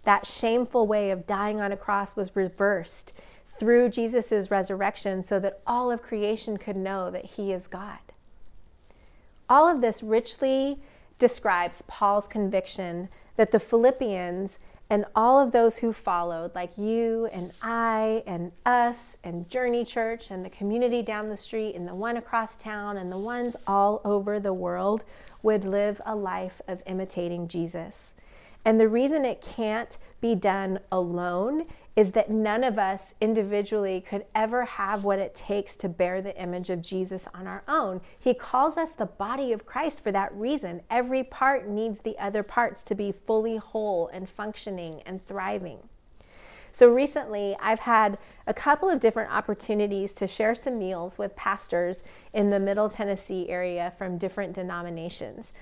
That 0.04 0.26
shameful 0.26 0.86
way 0.86 1.10
of 1.10 1.26
dying 1.26 1.60
on 1.60 1.72
a 1.72 1.76
cross 1.76 2.16
was 2.16 2.36
reversed 2.36 3.14
through 3.56 3.90
Jesus' 3.90 4.50
resurrection 4.50 5.22
so 5.22 5.38
that 5.40 5.60
all 5.66 5.90
of 5.90 6.02
creation 6.02 6.56
could 6.56 6.76
know 6.76 7.10
that 7.10 7.24
he 7.24 7.52
is 7.52 7.66
God. 7.66 7.98
All 9.48 9.68
of 9.68 9.80
this 9.80 10.02
richly 10.02 10.78
describes 11.18 11.82
Paul's 11.82 12.26
conviction 12.26 13.08
that 13.36 13.50
the 13.50 13.58
Philippians 13.58 14.58
and 14.90 15.04
all 15.14 15.40
of 15.40 15.52
those 15.52 15.78
who 15.78 15.92
followed, 15.92 16.54
like 16.54 16.76
you 16.76 17.28
and 17.32 17.52
I 17.62 18.22
and 18.26 18.52
us 18.66 19.16
and 19.24 19.48
Journey 19.48 19.84
Church 19.84 20.30
and 20.30 20.44
the 20.44 20.50
community 20.50 21.02
down 21.02 21.30
the 21.30 21.36
street 21.36 21.74
and 21.74 21.88
the 21.88 21.94
one 21.94 22.16
across 22.16 22.56
town 22.56 22.96
and 22.98 23.10
the 23.10 23.18
ones 23.18 23.56
all 23.66 24.00
over 24.04 24.38
the 24.38 24.52
world, 24.52 25.04
would 25.42 25.64
live 25.64 26.00
a 26.06 26.14
life 26.14 26.60
of 26.68 26.82
imitating 26.86 27.48
Jesus. 27.48 28.14
And 28.64 28.80
the 28.80 28.88
reason 28.88 29.24
it 29.24 29.42
can't 29.42 29.98
be 30.20 30.34
done 30.34 30.78
alone 30.90 31.66
is 31.96 32.12
that 32.12 32.30
none 32.30 32.64
of 32.64 32.78
us 32.78 33.14
individually 33.20 34.00
could 34.00 34.24
ever 34.34 34.64
have 34.64 35.04
what 35.04 35.18
it 35.18 35.34
takes 35.34 35.76
to 35.76 35.88
bear 35.88 36.20
the 36.20 36.40
image 36.40 36.70
of 36.70 36.82
Jesus 36.82 37.28
on 37.32 37.46
our 37.46 37.62
own. 37.68 38.00
He 38.18 38.34
calls 38.34 38.76
us 38.76 38.92
the 38.92 39.06
body 39.06 39.52
of 39.52 39.64
Christ 39.64 40.02
for 40.02 40.10
that 40.10 40.34
reason. 40.34 40.82
Every 40.90 41.22
part 41.22 41.68
needs 41.68 42.00
the 42.00 42.18
other 42.18 42.42
parts 42.42 42.82
to 42.84 42.94
be 42.94 43.12
fully 43.12 43.56
whole 43.56 44.08
and 44.08 44.28
functioning 44.28 45.02
and 45.06 45.24
thriving. 45.24 45.88
So 46.72 46.92
recently, 46.92 47.56
I've 47.60 47.78
had 47.78 48.18
a 48.48 48.52
couple 48.52 48.90
of 48.90 48.98
different 48.98 49.32
opportunities 49.32 50.12
to 50.14 50.26
share 50.26 50.56
some 50.56 50.76
meals 50.76 51.16
with 51.16 51.36
pastors 51.36 52.02
in 52.32 52.50
the 52.50 52.58
Middle 52.58 52.88
Tennessee 52.88 53.48
area 53.48 53.92
from 53.96 54.18
different 54.18 54.54
denominations. 54.54 55.52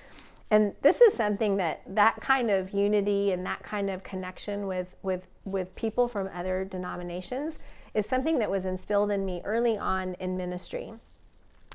And 0.51 0.75
this 0.81 1.01
is 1.01 1.13
something 1.13 1.57
that 1.57 1.81
that 1.87 2.21
kind 2.21 2.51
of 2.51 2.71
unity 2.71 3.31
and 3.31 3.45
that 3.45 3.63
kind 3.63 3.89
of 3.89 4.03
connection 4.03 4.67
with 4.67 4.95
with 5.01 5.27
with 5.45 5.73
people 5.75 6.07
from 6.07 6.29
other 6.33 6.63
denominations 6.63 7.59
is 7.93 8.05
something 8.07 8.39
that 8.39 8.49
was 8.49 8.65
instilled 8.65 9.11
in 9.11 9.25
me 9.25 9.41
early 9.45 9.77
on 9.77 10.15
in 10.15 10.37
ministry. 10.37 10.93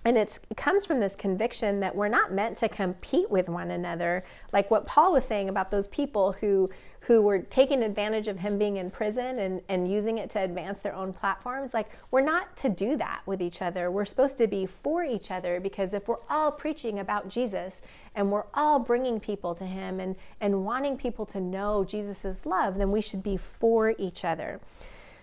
And 0.05 0.17
it 0.17 0.39
comes 0.57 0.87
from 0.87 1.01
this 1.01 1.17
conviction 1.17 1.81
that 1.81 1.97
we're 1.97 2.09
not 2.09 2.33
meant 2.33 2.57
to 2.59 2.69
compete 2.69 3.31
with 3.31 3.49
one 3.49 3.71
another, 3.71 4.25
like 4.53 4.71
what 4.71 4.87
Paul 4.87 5.13
was 5.13 5.25
saying 5.25 5.49
about 5.49 5.71
those 5.71 5.89
people 5.89 6.33
who 6.33 6.71
who 7.01 7.23
were 7.23 7.39
taking 7.39 7.83
advantage 7.83 8.29
of 8.29 8.39
him 8.39 8.59
being 8.59 8.77
in 8.77 8.91
prison 8.91 9.39
and, 9.39 9.63
and 9.69 9.91
using 9.91 10.19
it 10.19 10.29
to 10.31 10.41
advance 10.41 10.81
their 10.81 10.95
own 10.95 11.13
platforms. 11.13 11.73
Like, 11.73 11.89
we're 12.11 12.21
not 12.21 12.57
to 12.59 12.69
do 12.69 12.97
that 12.97 13.23
with 13.25 13.41
each 13.41 13.63
other. 13.63 13.91
We're 13.91 14.05
supposed 14.05 14.39
to 14.39 14.47
be 14.47 14.67
for 14.67 15.05
each 15.05 15.31
other 15.31 15.61
because 15.61 15.95
if 15.95 16.09
we're 16.09 16.17
all 16.29 16.53
preaching 16.53 16.99
about 16.99 17.29
Jesus 17.29 17.83
and 18.15 18.31
we're 18.31 18.47
all 18.53 18.79
bringing 18.79 19.21
people 19.21 19.55
to 19.55 19.65
him 19.65 20.01
and, 20.01 20.17
and 20.41 20.65
wanting 20.65 20.97
people 20.97 21.25
to 21.27 21.41
know 21.41 21.85
Jesus' 21.85 22.45
love, 22.45 22.77
then 22.77 22.91
we 22.91 23.01
should 23.01 23.23
be 23.23 23.37
for 23.37 23.95
each 23.99 24.25
other. 24.25 24.61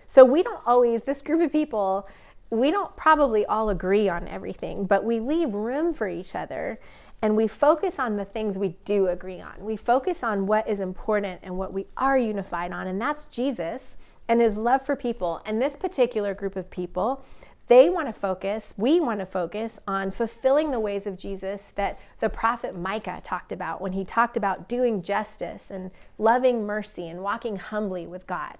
So, 0.06 0.24
we 0.24 0.42
don't 0.42 0.62
always, 0.66 1.02
this 1.02 1.22
group 1.22 1.40
of 1.40 1.52
people, 1.52 2.08
we 2.50 2.70
don't 2.70 2.96
probably 2.96 3.44
all 3.44 3.70
agree 3.70 4.08
on 4.08 4.28
everything, 4.28 4.86
but 4.86 5.04
we 5.04 5.20
leave 5.20 5.52
room 5.52 5.92
for 5.92 6.08
each 6.08 6.34
other 6.34 6.78
and 7.22 7.36
we 7.36 7.48
focus 7.48 7.98
on 7.98 8.16
the 8.16 8.24
things 8.24 8.58
we 8.58 8.76
do 8.84 9.08
agree 9.08 9.40
on. 9.40 9.54
We 9.60 9.76
focus 9.76 10.22
on 10.22 10.46
what 10.46 10.68
is 10.68 10.80
important 10.80 11.40
and 11.42 11.56
what 11.56 11.72
we 11.72 11.86
are 11.96 12.18
unified 12.18 12.72
on, 12.72 12.86
and 12.86 13.00
that's 13.00 13.24
Jesus 13.26 13.96
and 14.28 14.40
his 14.40 14.56
love 14.56 14.82
for 14.84 14.96
people. 14.96 15.40
And 15.44 15.60
this 15.60 15.76
particular 15.76 16.34
group 16.34 16.56
of 16.56 16.70
people, 16.70 17.24
they 17.68 17.88
want 17.88 18.06
to 18.06 18.12
focus, 18.12 18.74
we 18.76 19.00
want 19.00 19.20
to 19.20 19.26
focus 19.26 19.80
on 19.88 20.10
fulfilling 20.12 20.70
the 20.70 20.80
ways 20.80 21.06
of 21.06 21.18
Jesus 21.18 21.70
that 21.70 21.98
the 22.20 22.28
prophet 22.28 22.76
Micah 22.76 23.20
talked 23.24 23.50
about 23.50 23.80
when 23.80 23.92
he 23.92 24.04
talked 24.04 24.36
about 24.36 24.68
doing 24.68 25.02
justice 25.02 25.70
and 25.70 25.90
loving 26.18 26.64
mercy 26.64 27.08
and 27.08 27.22
walking 27.22 27.56
humbly 27.56 28.06
with 28.06 28.26
God. 28.26 28.56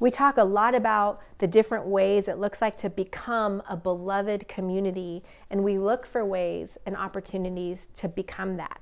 We 0.00 0.10
talk 0.10 0.38
a 0.38 0.44
lot 0.44 0.74
about 0.74 1.20
the 1.38 1.46
different 1.46 1.84
ways 1.84 2.26
it 2.26 2.38
looks 2.38 2.62
like 2.62 2.78
to 2.78 2.88
become 2.88 3.62
a 3.68 3.76
beloved 3.76 4.48
community, 4.48 5.22
and 5.50 5.62
we 5.62 5.78
look 5.78 6.06
for 6.06 6.24
ways 6.24 6.78
and 6.86 6.96
opportunities 6.96 7.86
to 7.96 8.08
become 8.08 8.54
that. 8.54 8.80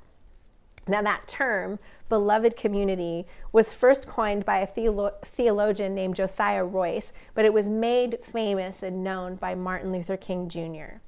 Now, 0.86 1.02
that 1.02 1.26
term, 1.26 1.80
beloved 2.08 2.56
community, 2.56 3.26
was 3.50 3.72
first 3.72 4.06
coined 4.06 4.44
by 4.44 4.60
a 4.60 4.66
theolo- 4.66 5.20
theologian 5.22 5.92
named 5.92 6.14
Josiah 6.14 6.64
Royce, 6.64 7.12
but 7.34 7.44
it 7.44 7.52
was 7.52 7.68
made 7.68 8.20
famous 8.22 8.84
and 8.84 9.02
known 9.02 9.34
by 9.34 9.56
Martin 9.56 9.90
Luther 9.90 10.16
King 10.16 10.48
Jr. 10.48 11.00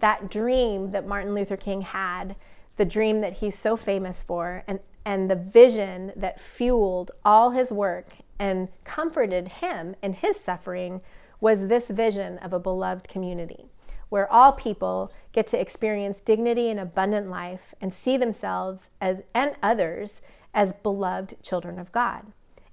That 0.00 0.30
dream 0.30 0.90
that 0.90 1.06
Martin 1.06 1.34
Luther 1.34 1.56
King 1.56 1.80
had, 1.80 2.36
the 2.76 2.84
dream 2.84 3.22
that 3.22 3.38
he's 3.38 3.58
so 3.58 3.74
famous 3.74 4.22
for, 4.22 4.64
and, 4.68 4.80
and 5.06 5.30
the 5.30 5.34
vision 5.34 6.12
that 6.14 6.38
fueled 6.38 7.10
all 7.24 7.52
his 7.52 7.72
work 7.72 8.18
and 8.38 8.68
comforted 8.84 9.48
him 9.48 9.96
in 10.02 10.14
his 10.14 10.38
suffering 10.38 11.00
was 11.40 11.68
this 11.68 11.90
vision 11.90 12.38
of 12.38 12.52
a 12.52 12.58
beloved 12.58 13.08
community 13.08 13.66
where 14.08 14.30
all 14.32 14.52
people 14.52 15.12
get 15.32 15.46
to 15.48 15.60
experience 15.60 16.20
dignity 16.20 16.70
and 16.70 16.78
abundant 16.78 17.28
life 17.28 17.74
and 17.80 17.92
see 17.92 18.16
themselves 18.16 18.90
as 19.00 19.22
and 19.34 19.56
others 19.62 20.22
as 20.54 20.72
beloved 20.72 21.34
children 21.42 21.78
of 21.78 21.92
God. 21.92 22.26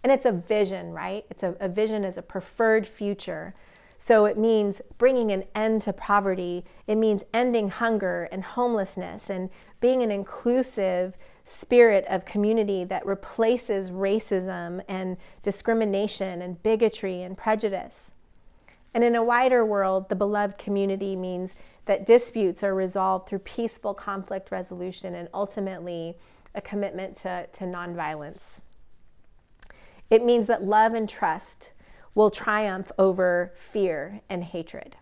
And 0.04 0.12
it's 0.12 0.26
a 0.26 0.32
vision, 0.32 0.92
right? 0.92 1.26
It's 1.30 1.44
a, 1.44 1.56
a 1.60 1.68
vision 1.68 2.06
as 2.06 2.18
a 2.18 2.22
preferred 2.22 2.88
future. 2.88 3.54
So 3.98 4.26
it 4.26 4.38
means 4.38 4.82
bringing 4.98 5.32
an 5.32 5.46
end 5.56 5.82
to 5.84 5.94
poverty. 5.94 6.66
It 6.88 6.96
means 6.96 7.24
ending 7.34 7.70
hunger 7.70 8.28
and 8.32 8.44
homelessness 8.44 9.30
and 9.30 9.50
being 9.80 10.04
an 10.04 10.12
inclusive 10.12 11.18
spirit 11.46 12.06
of 12.08 12.26
community 12.26 12.84
that 12.86 13.06
replaces 13.06 13.92
racism 13.92 14.84
and 14.88 15.18
discrimination 15.42 16.42
and 16.42 16.62
bigotry 16.64 17.22
and 17.22 17.38
prejudice. 17.38 18.14
And 18.94 19.04
in 19.04 19.16
a 19.16 19.24
wider 19.24 19.66
world, 19.66 20.10
the 20.10 20.16
beloved 20.16 20.58
community 20.58 21.16
means 21.16 21.56
that 21.86 22.06
disputes 22.06 22.64
are 22.64 22.76
resolved 22.76 23.28
through 23.28 23.40
peaceful 23.40 23.94
conflict 23.94 24.52
resolution 24.52 25.16
and 25.16 25.28
ultimately 25.34 26.16
a 26.56 26.62
commitment 26.62 27.16
to, 27.18 27.48
to 27.52 27.64
nonviolence. 27.66 28.62
It 30.10 30.24
means 30.24 30.48
that 30.48 30.64
love 30.64 30.94
and 30.94 31.10
trust 31.10 31.72
will 32.16 32.30
triumph 32.30 32.92
over 33.00 33.52
fear 33.56 34.22
and 34.30 34.44
hatred. 34.44 34.96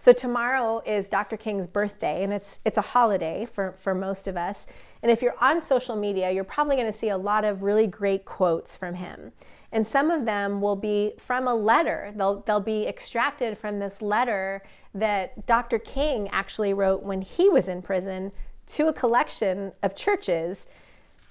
So 0.00 0.12
tomorrow 0.12 0.80
is 0.86 1.08
Dr. 1.08 1.36
King's 1.36 1.66
birthday, 1.66 2.22
and 2.22 2.32
it's 2.32 2.58
it's 2.64 2.76
a 2.76 2.82
holiday 2.82 3.48
for, 3.52 3.72
for 3.72 3.96
most 3.96 4.28
of 4.28 4.36
us. 4.36 4.68
And 5.02 5.10
if 5.10 5.20
you're 5.20 5.34
on 5.40 5.60
social 5.60 5.96
media, 5.96 6.30
you're 6.30 6.44
probably 6.44 6.76
going 6.76 6.86
to 6.86 6.96
see 6.96 7.08
a 7.08 7.18
lot 7.18 7.44
of 7.44 7.64
really 7.64 7.88
great 7.88 8.24
quotes 8.24 8.76
from 8.76 8.94
him. 8.94 9.32
And 9.72 9.84
some 9.84 10.12
of 10.12 10.24
them 10.24 10.60
will 10.60 10.76
be 10.76 11.14
from 11.18 11.48
a 11.48 11.54
letter. 11.54 12.12
They'll 12.14 12.42
they'll 12.42 12.60
be 12.60 12.86
extracted 12.86 13.58
from 13.58 13.80
this 13.80 14.00
letter 14.00 14.62
that 14.94 15.46
Dr. 15.46 15.80
King 15.80 16.28
actually 16.28 16.72
wrote 16.72 17.02
when 17.02 17.22
he 17.22 17.48
was 17.48 17.66
in 17.66 17.82
prison 17.82 18.30
to 18.68 18.86
a 18.86 18.92
collection 18.92 19.72
of 19.82 19.96
churches, 19.96 20.68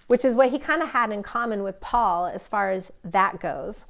which 0.08 0.26
is 0.26 0.36
what 0.36 0.52
he 0.52 0.60
kind 0.60 0.82
of 0.82 0.90
had 0.90 1.12
in 1.12 1.24
common 1.24 1.64
with 1.64 1.80
Paul 1.80 2.26
as 2.26 2.50
far 2.50 2.72
as 2.72 2.92
that 3.06 3.40
goes. 3.40 3.86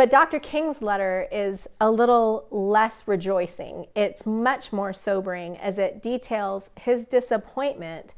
But 0.00 0.08
Dr. 0.08 0.40
King's 0.40 0.80
letter 0.80 1.28
is 1.30 1.68
a 1.78 1.90
little 1.90 2.46
less 2.50 3.06
rejoicing. 3.06 3.84
It's 3.94 4.24
much 4.24 4.72
more 4.72 4.94
sobering 4.94 5.58
as 5.58 5.78
it 5.78 6.02
details 6.02 6.70
his 6.80 7.04
disappointment 7.04 8.14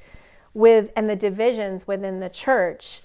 with 0.54 0.92
and 0.94 1.10
the 1.10 1.16
divisions 1.16 1.88
within 1.88 2.20
the 2.20 2.28
church, 2.28 3.00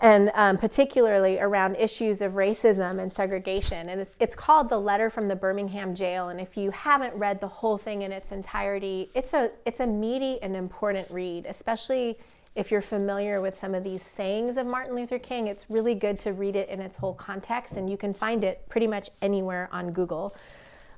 and 0.00 0.30
um, 0.34 0.56
particularly 0.56 1.40
around 1.40 1.74
issues 1.74 2.22
of 2.22 2.34
racism 2.34 3.00
and 3.00 3.12
segregation. 3.12 3.88
And 3.88 4.06
it's 4.20 4.36
called 4.36 4.68
the 4.68 4.78
letter 4.78 5.10
from 5.10 5.26
the 5.26 5.34
Birmingham 5.34 5.96
jail. 5.96 6.28
And 6.28 6.40
if 6.40 6.56
you 6.56 6.70
haven't 6.70 7.16
read 7.16 7.40
the 7.40 7.48
whole 7.48 7.76
thing 7.76 8.02
in 8.02 8.12
its 8.12 8.30
entirety, 8.30 9.10
it's 9.16 9.34
a 9.34 9.50
it's 9.66 9.80
a 9.80 9.86
meaty 9.88 10.40
and 10.42 10.54
important 10.54 11.10
read, 11.10 11.44
especially 11.44 12.18
if 12.54 12.70
you're 12.70 12.82
familiar 12.82 13.40
with 13.40 13.56
some 13.56 13.74
of 13.74 13.84
these 13.84 14.02
sayings 14.02 14.56
of 14.56 14.66
Martin 14.66 14.94
Luther 14.94 15.18
King, 15.18 15.46
it's 15.46 15.70
really 15.70 15.94
good 15.94 16.18
to 16.20 16.32
read 16.32 16.56
it 16.56 16.68
in 16.68 16.80
its 16.80 16.96
whole 16.96 17.14
context, 17.14 17.76
and 17.76 17.88
you 17.88 17.96
can 17.96 18.12
find 18.12 18.42
it 18.42 18.68
pretty 18.68 18.86
much 18.86 19.10
anywhere 19.22 19.68
on 19.72 19.92
Google. 19.92 20.34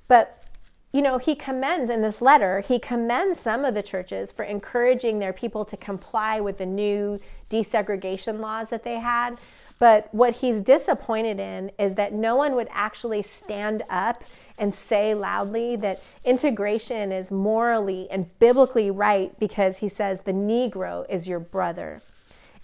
But 0.09 0.43
you 0.93 1.01
know, 1.01 1.17
he 1.17 1.35
commends 1.35 1.89
in 1.89 2.03
this 2.03 2.21
letter, 2.21 2.61
he 2.61 2.79
commends 2.79 3.41
some 3.41 3.65
of 3.65 3.75
the 3.75 3.83
churches 3.83 4.31
for 4.31 4.45
encouraging 4.45 5.19
their 5.19 5.33
people 5.33 5.65
to 5.65 5.77
comply 5.77 6.39
with 6.39 6.59
the 6.59 6.67
new 6.67 7.19
desegregation 7.49 8.41
laws 8.41 8.69
that 8.69 8.85
they 8.85 8.99
had. 8.99 9.41
But 9.79 10.09
what 10.13 10.37
he's 10.37 10.61
disappointed 10.61 11.41
in 11.41 11.71
is 11.79 11.95
that 11.95 12.13
no 12.13 12.37
one 12.37 12.55
would 12.55 12.69
actually 12.71 13.23
stand 13.23 13.83
up 13.89 14.23
and 14.59 14.75
say 14.75 15.15
loudly 15.15 15.77
that 15.77 16.03
integration 16.25 17.11
is 17.11 17.31
morally 17.31 18.07
and 18.11 18.39
biblically 18.39 18.91
right 18.91 19.37
because 19.41 19.79
he 19.79 19.89
says 19.89 20.21
the 20.21 20.33
Negro 20.33 21.07
is 21.09 21.27
your 21.27 21.41
brother. 21.41 22.03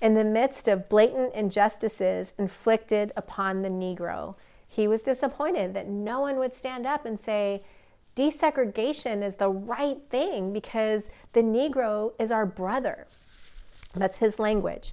In 0.00 0.14
the 0.14 0.22
midst 0.22 0.68
of 0.68 0.88
blatant 0.88 1.34
injustices 1.34 2.34
inflicted 2.38 3.10
upon 3.16 3.62
the 3.62 3.68
Negro, 3.68 4.36
he 4.68 4.86
was 4.86 5.02
disappointed 5.02 5.74
that 5.74 5.88
no 5.88 6.20
one 6.20 6.36
would 6.36 6.54
stand 6.54 6.86
up 6.86 7.04
and 7.04 7.18
say, 7.18 7.62
desegregation 8.18 9.22
is 9.22 9.36
the 9.36 9.48
right 9.48 9.98
thing 10.10 10.52
because 10.52 11.10
the 11.34 11.42
Negro 11.42 12.12
is 12.18 12.30
our 12.30 12.44
brother. 12.44 13.06
That's 13.94 14.18
his 14.18 14.38
language. 14.38 14.92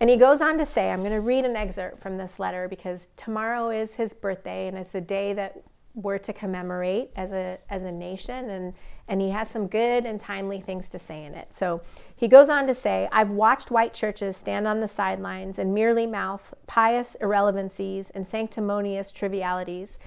And 0.00 0.08
he 0.08 0.16
goes 0.16 0.40
on 0.40 0.58
to 0.58 0.66
say, 0.66 0.90
I'm 0.90 1.00
going 1.00 1.12
to 1.12 1.20
read 1.20 1.44
an 1.44 1.56
excerpt 1.56 2.00
from 2.00 2.16
this 2.16 2.38
letter 2.38 2.68
because 2.68 3.08
tomorrow 3.16 3.70
is 3.70 3.96
his 3.96 4.14
birthday 4.14 4.68
and 4.68 4.78
it's 4.78 4.94
a 4.94 5.00
day 5.00 5.32
that 5.34 5.60
we're 5.94 6.18
to 6.18 6.32
commemorate 6.32 7.10
as 7.16 7.32
a, 7.32 7.58
as 7.68 7.82
a 7.82 7.90
nation. 7.90 8.48
And, 8.48 8.74
and 9.08 9.20
he 9.20 9.30
has 9.30 9.50
some 9.50 9.66
good 9.66 10.06
and 10.06 10.20
timely 10.20 10.60
things 10.60 10.88
to 10.90 10.98
say 10.98 11.24
in 11.24 11.34
it. 11.34 11.54
So 11.54 11.82
he 12.16 12.28
goes 12.28 12.48
on 12.48 12.66
to 12.68 12.74
say, 12.74 13.08
I've 13.10 13.30
watched 13.30 13.70
white 13.70 13.92
churches 13.92 14.36
stand 14.36 14.68
on 14.68 14.80
the 14.80 14.88
sidelines 14.88 15.58
and 15.58 15.74
merely 15.74 16.06
mouth 16.06 16.54
pious 16.66 17.16
irrelevancies 17.16 18.10
and 18.10 18.26
sanctimonious 18.26 19.10
trivialities 19.10 19.98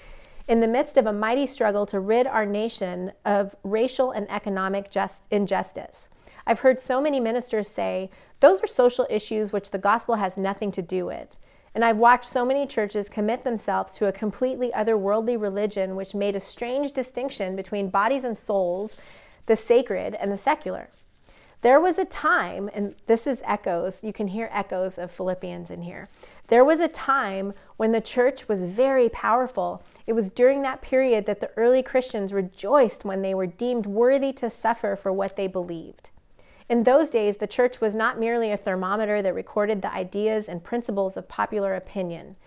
in 0.52 0.60
the 0.60 0.68
midst 0.68 0.98
of 0.98 1.06
a 1.06 1.14
mighty 1.14 1.48
struggle 1.48 1.86
to 1.86 1.98
rid 1.98 2.28
our 2.28 2.46
nation 2.46 3.14
of 3.24 3.56
racial 3.64 4.12
and 4.12 4.30
economic 4.30 4.92
just 4.92 5.26
injustice. 5.32 6.10
I've 6.46 6.60
heard 6.60 6.78
so 6.78 7.00
many 7.00 7.22
ministers 7.22 7.70
say, 7.70 8.10
those 8.42 8.62
are 8.62 8.68
social 8.68 9.08
issues 9.10 9.54
which 9.54 9.72
the 9.72 9.78
gospel 9.78 10.16
has 10.16 10.36
nothing 10.36 10.70
to 10.74 10.82
do 10.82 11.06
with. 11.06 11.40
And 11.74 11.86
I've 11.86 11.96
watched 11.96 12.26
so 12.26 12.44
many 12.44 12.68
churches 12.68 13.08
commit 13.08 13.46
themselves 13.46 13.94
to 13.94 14.08
a 14.08 14.12
completely 14.12 14.72
otherworldly 14.76 15.42
religion 15.42 15.96
which 15.96 16.14
made 16.14 16.36
a 16.36 16.42
strange 16.42 16.92
distinction 16.92 17.56
between 17.56 17.90
bodies 17.90 18.26
and 18.26 18.38
souls, 18.38 18.98
the 19.46 19.56
sacred 19.56 20.16
and 20.16 20.34
the 20.34 20.38
secular. 20.38 20.90
There 21.62 21.80
was 21.80 22.00
a 22.00 22.06
time, 22.06 22.72
and 22.74 22.96
this 23.06 23.28
is 23.28 23.44
echoes, 23.46 24.04
you 24.04 24.12
can 24.12 24.30
hear 24.30 24.50
echoes 24.52 24.98
of 24.98 25.12
Philippians 25.12 25.70
in 25.70 25.84
here. 25.84 26.08
There 26.48 26.66
was 26.66 26.80
a 26.80 26.88
time 26.88 27.54
when 27.78 27.92
the 27.92 28.02
church 28.02 28.48
was 28.48 28.64
very 28.64 29.10
powerful. 29.10 29.84
It 30.08 30.14
was 30.14 30.32
during 30.32 30.64
that 30.64 30.82
period 30.82 31.28
that 31.28 31.40
the 31.40 31.52
early 31.56 31.84
Christians 31.84 32.34
rejoiced 32.34 33.06
when 33.06 33.22
they 33.22 33.36
were 33.36 33.46
deemed 33.46 33.86
worthy 33.86 34.34
to 34.34 34.50
suffer 34.50 34.96
for 34.96 35.14
what 35.14 35.38
they 35.38 35.46
believed. 35.46 36.10
In 36.68 36.84
those 36.84 37.12
days, 37.12 37.38
the 37.38 37.48
church 37.48 37.80
was 37.80 37.94
not 37.94 38.20
merely 38.20 38.52
a 38.52 38.58
thermometer 38.58 39.22
that 39.22 39.36
recorded 39.36 39.84
the 39.84 39.94
ideas 39.94 40.50
and 40.50 40.64
principles 40.64 41.16
of 41.16 41.28
popular 41.28 41.76
opinion. 41.76 42.38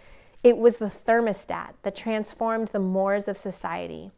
It 0.42 0.58
was 0.58 0.78
the 0.78 0.86
thermostat 0.86 1.74
that 1.82 1.94
transformed 1.94 2.68
the 2.68 2.80
mores 2.80 3.28
of 3.28 3.36
society. 3.36 4.10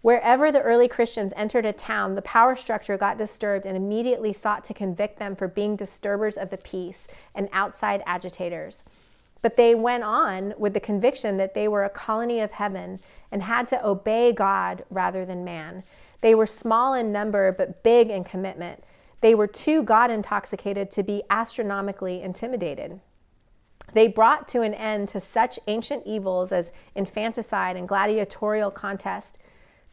Wherever 0.00 0.52
the 0.52 0.62
early 0.62 0.86
Christians 0.86 1.32
entered 1.36 1.66
a 1.66 1.72
town, 1.72 2.14
the 2.14 2.22
power 2.22 2.54
structure 2.54 2.96
got 2.96 3.18
disturbed 3.18 3.66
and 3.66 3.76
immediately 3.76 4.32
sought 4.32 4.62
to 4.64 4.74
convict 4.74 5.18
them 5.18 5.34
for 5.34 5.48
being 5.48 5.74
disturbers 5.74 6.36
of 6.36 6.50
the 6.50 6.56
peace 6.56 7.08
and 7.34 7.48
outside 7.52 8.02
agitators. 8.06 8.84
But 9.42 9.56
they 9.56 9.74
went 9.74 10.04
on 10.04 10.54
with 10.56 10.74
the 10.74 10.80
conviction 10.80 11.36
that 11.36 11.54
they 11.54 11.66
were 11.66 11.84
a 11.84 11.90
colony 11.90 12.40
of 12.40 12.52
heaven 12.52 13.00
and 13.32 13.42
had 13.42 13.66
to 13.68 13.86
obey 13.86 14.32
God 14.32 14.84
rather 14.90 15.24
than 15.24 15.44
man. 15.44 15.82
They 16.20 16.34
were 16.34 16.46
small 16.46 16.94
in 16.94 17.12
number 17.12 17.52
but 17.52 17.82
big 17.82 18.08
in 18.10 18.24
commitment. 18.24 18.82
They 19.20 19.34
were 19.34 19.46
too 19.46 19.82
God 19.82 20.10
intoxicated 20.10 20.90
to 20.92 21.02
be 21.02 21.22
astronomically 21.28 22.22
intimidated. 22.22 23.00
They 23.94 24.06
brought 24.06 24.46
to 24.48 24.62
an 24.62 24.74
end 24.74 25.08
to 25.08 25.20
such 25.20 25.58
ancient 25.66 26.06
evils 26.06 26.52
as 26.52 26.72
infanticide 26.94 27.76
and 27.76 27.88
gladiatorial 27.88 28.70
contest 28.70 29.38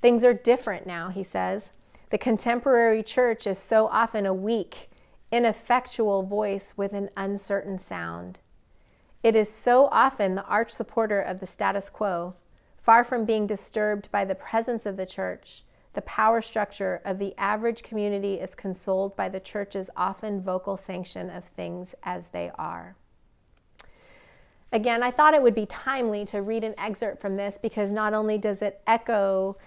Things 0.05 0.23
are 0.23 0.35
different 0.35 0.85
now, 0.85 1.09
he 1.09 1.23
says. 1.23 1.73
The 2.11 2.19
contemporary 2.19 3.01
church 3.01 3.47
is 3.47 3.57
so 3.57 3.87
often 3.87 4.27
a 4.27 4.35
weak, 4.35 4.91
ineffectual 5.31 6.21
voice 6.21 6.77
with 6.77 6.93
an 6.93 7.09
uncertain 7.17 7.79
sound. 7.79 8.37
It 9.23 9.35
is 9.35 9.51
so 9.51 9.87
often 9.87 10.35
the 10.35 10.45
arch 10.45 10.69
supporter 10.69 11.19
of 11.19 11.39
the 11.39 11.47
status 11.47 11.89
quo, 11.89 12.35
far 12.77 13.03
from 13.03 13.25
being 13.25 13.47
disturbed 13.47 14.11
by 14.11 14.25
the 14.25 14.35
presence 14.35 14.85
of 14.85 14.95
the 14.95 15.07
church. 15.07 15.63
The 15.93 16.03
power 16.03 16.39
structure 16.39 17.01
of 17.03 17.17
the 17.17 17.33
average 17.35 17.81
community 17.81 18.35
is 18.35 18.53
consoled 18.53 19.15
by 19.15 19.27
the 19.27 19.39
church's 19.39 19.89
often 19.97 20.39
vocal 20.39 20.77
sanction 20.77 21.31
of 21.31 21.45
things 21.45 21.95
as 22.03 22.27
they 22.27 22.51
are. 22.59 22.95
Again, 24.71 25.01
I 25.01 25.09
thought 25.09 25.33
it 25.33 25.41
would 25.41 25.55
be 25.55 25.65
timely 25.65 26.25
to 26.25 26.43
read 26.43 26.63
an 26.63 26.75
excerpt 26.77 27.21
from 27.21 27.37
this 27.37 27.57
because 27.57 27.89
not 27.89 28.13
only 28.13 28.37
does 28.37 28.61
it 28.61 28.81
echo 28.85 29.57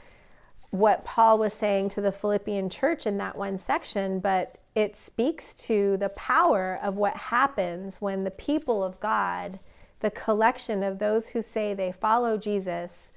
what 0.71 1.05
Paul 1.05 1.39
was 1.39 1.55
saying 1.55 1.89
to 1.91 2.01
the 2.01 2.13
Philippian 2.13 2.69
church 2.69 3.07
in 3.07 3.19
that 3.19 3.37
one 3.37 3.59
section, 3.59 4.21
but 4.21 4.57
it 4.75 4.97
speaks 4.97 5.55
to 5.55 5.97
the 5.97 6.11
power 6.11 6.79
of 6.83 6.97
what 6.97 7.17
happens 7.17 8.01
when 8.01 8.25
the 8.25 8.31
people 8.31 8.85
of 8.85 9.01
God, 9.01 9.59
the 10.01 10.11
collection 10.11 10.83
of 10.83 10.99
those 10.99 11.31
who 11.31 11.43
say 11.43 11.75
they 11.75 11.91
follow 11.91 12.37
Jesus, 12.37 13.13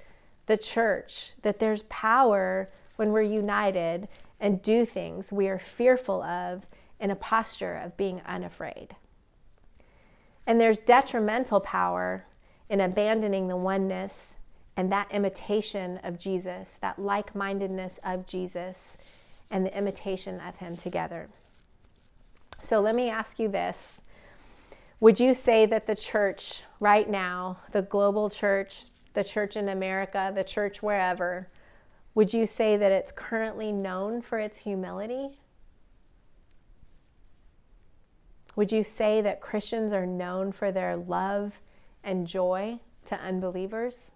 the 0.46 0.56
church, 0.56 1.34
that 1.42 1.58
there's 1.58 1.82
power 1.84 2.68
when 2.96 3.12
we're 3.12 3.22
united 3.22 4.08
and 4.40 4.62
do 4.62 4.84
things 4.84 5.32
we 5.32 5.48
are 5.48 5.58
fearful 5.58 6.22
of 6.22 6.66
in 6.98 7.10
a 7.10 7.16
posture 7.16 7.76
of 7.76 7.96
being 7.96 8.22
unafraid. 8.26 8.96
And 10.46 10.60
there's 10.60 10.78
detrimental 10.78 11.60
power 11.60 12.24
in 12.68 12.80
abandoning 12.80 13.48
the 13.48 13.56
oneness 13.56 14.38
and 14.76 14.90
that 14.90 15.12
imitation 15.12 15.98
of 16.02 16.18
Jesus, 16.18 16.76
that 16.80 16.98
like 16.98 17.34
mindedness 17.34 18.00
of 18.04 18.26
Jesus, 18.26 18.98
and 19.50 19.66
the 19.66 19.76
imitation 19.76 20.40
of 20.40 20.56
Him 20.56 20.76
together. 20.76 21.28
So 22.62 22.80
let 22.80 22.94
me 22.94 23.10
ask 23.10 23.38
you 23.38 23.48
this 23.48 24.00
Would 25.00 25.20
you 25.20 25.34
say 25.34 25.66
that 25.66 25.86
the 25.86 25.94
church 25.94 26.62
right 26.80 27.08
now, 27.08 27.58
the 27.72 27.82
global 27.82 28.30
church, 28.30 28.84
the 29.14 29.24
church 29.24 29.56
in 29.56 29.68
America, 29.68 30.32
the 30.34 30.44
church 30.44 30.82
wherever, 30.82 31.48
would 32.14 32.32
you 32.32 32.46
say 32.46 32.76
that 32.76 32.92
it's 32.92 33.12
currently 33.12 33.72
known 33.72 34.22
for 34.22 34.38
its 34.38 34.58
humility? 34.58 35.38
Would 38.54 38.70
you 38.70 38.82
say 38.82 39.22
that 39.22 39.40
Christians 39.40 39.92
are 39.92 40.04
known 40.04 40.52
for 40.52 40.70
their 40.70 40.94
love 40.94 41.54
and 42.04 42.26
joy 42.26 42.80
to 43.06 43.18
unbelievers? 43.18 44.12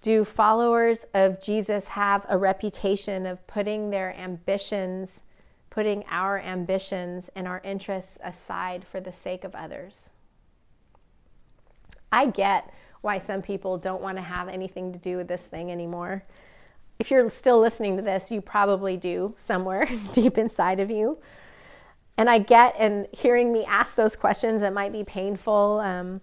Do 0.00 0.24
followers 0.24 1.04
of 1.12 1.42
Jesus 1.42 1.88
have 1.88 2.24
a 2.28 2.38
reputation 2.38 3.26
of 3.26 3.44
putting 3.46 3.90
their 3.90 4.14
ambitions, 4.16 5.22
putting 5.70 6.04
our 6.08 6.38
ambitions 6.38 7.28
and 7.34 7.48
our 7.48 7.60
interests 7.64 8.16
aside 8.22 8.84
for 8.84 9.00
the 9.00 9.12
sake 9.12 9.42
of 9.42 9.54
others? 9.56 10.10
I 12.12 12.26
get 12.26 12.72
why 13.00 13.18
some 13.18 13.42
people 13.42 13.76
don't 13.76 14.00
want 14.00 14.18
to 14.18 14.22
have 14.22 14.48
anything 14.48 14.92
to 14.92 14.98
do 14.98 15.16
with 15.16 15.28
this 15.28 15.46
thing 15.46 15.70
anymore. 15.70 16.24
If 16.98 17.10
you're 17.10 17.30
still 17.30 17.60
listening 17.60 17.96
to 17.96 18.02
this, 18.02 18.30
you 18.30 18.40
probably 18.40 18.96
do 18.96 19.34
somewhere 19.36 19.88
deep 20.12 20.38
inside 20.38 20.80
of 20.80 20.90
you. 20.90 21.18
And 22.16 22.28
I 22.28 22.38
get, 22.38 22.74
and 22.78 23.06
hearing 23.12 23.52
me 23.52 23.64
ask 23.64 23.94
those 23.94 24.16
questions, 24.16 24.62
it 24.62 24.72
might 24.72 24.92
be 24.92 25.04
painful. 25.04 25.80
Um, 25.80 26.20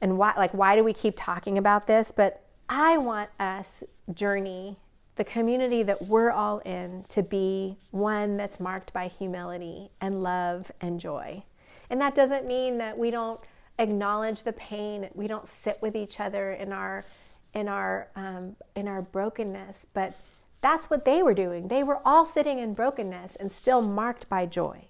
and 0.00 0.18
why, 0.18 0.34
like, 0.36 0.52
why 0.52 0.74
do 0.74 0.82
we 0.82 0.92
keep 0.92 1.14
talking 1.16 1.58
about 1.58 1.86
this? 1.86 2.10
But 2.10 2.41
I 2.74 2.96
want 2.96 3.28
us, 3.38 3.84
Journey, 4.14 4.78
the 5.16 5.24
community 5.24 5.82
that 5.82 6.06
we're 6.08 6.30
all 6.30 6.60
in, 6.60 7.04
to 7.10 7.22
be 7.22 7.76
one 7.90 8.38
that's 8.38 8.58
marked 8.58 8.94
by 8.94 9.08
humility 9.08 9.90
and 10.00 10.22
love 10.22 10.72
and 10.80 10.98
joy. 10.98 11.42
And 11.90 12.00
that 12.00 12.14
doesn't 12.14 12.46
mean 12.46 12.78
that 12.78 12.96
we 12.96 13.10
don't 13.10 13.38
acknowledge 13.78 14.44
the 14.44 14.54
pain, 14.54 15.10
we 15.12 15.26
don't 15.26 15.46
sit 15.46 15.82
with 15.82 15.94
each 15.94 16.18
other 16.18 16.52
in 16.52 16.72
our 16.72 17.04
in 17.52 17.68
our 17.68 18.08
um, 18.16 18.56
in 18.74 18.88
our 18.88 19.02
brokenness, 19.02 19.88
but 19.92 20.14
that's 20.62 20.88
what 20.88 21.04
they 21.04 21.22
were 21.22 21.34
doing. 21.34 21.68
They 21.68 21.82
were 21.82 22.00
all 22.06 22.24
sitting 22.24 22.58
in 22.58 22.72
brokenness 22.72 23.36
and 23.36 23.52
still 23.52 23.82
marked 23.82 24.30
by 24.30 24.46
joy. 24.46 24.86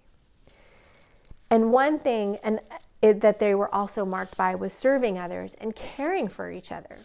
And 1.50 1.72
one 1.72 1.98
thing 1.98 2.38
and 2.44 2.60
it, 3.02 3.22
that 3.22 3.40
they 3.40 3.56
were 3.56 3.74
also 3.74 4.04
marked 4.04 4.36
by 4.36 4.54
was 4.54 4.72
serving 4.72 5.18
others 5.18 5.56
and 5.60 5.74
caring 5.74 6.28
for 6.28 6.48
each 6.48 6.70
other. 6.70 6.98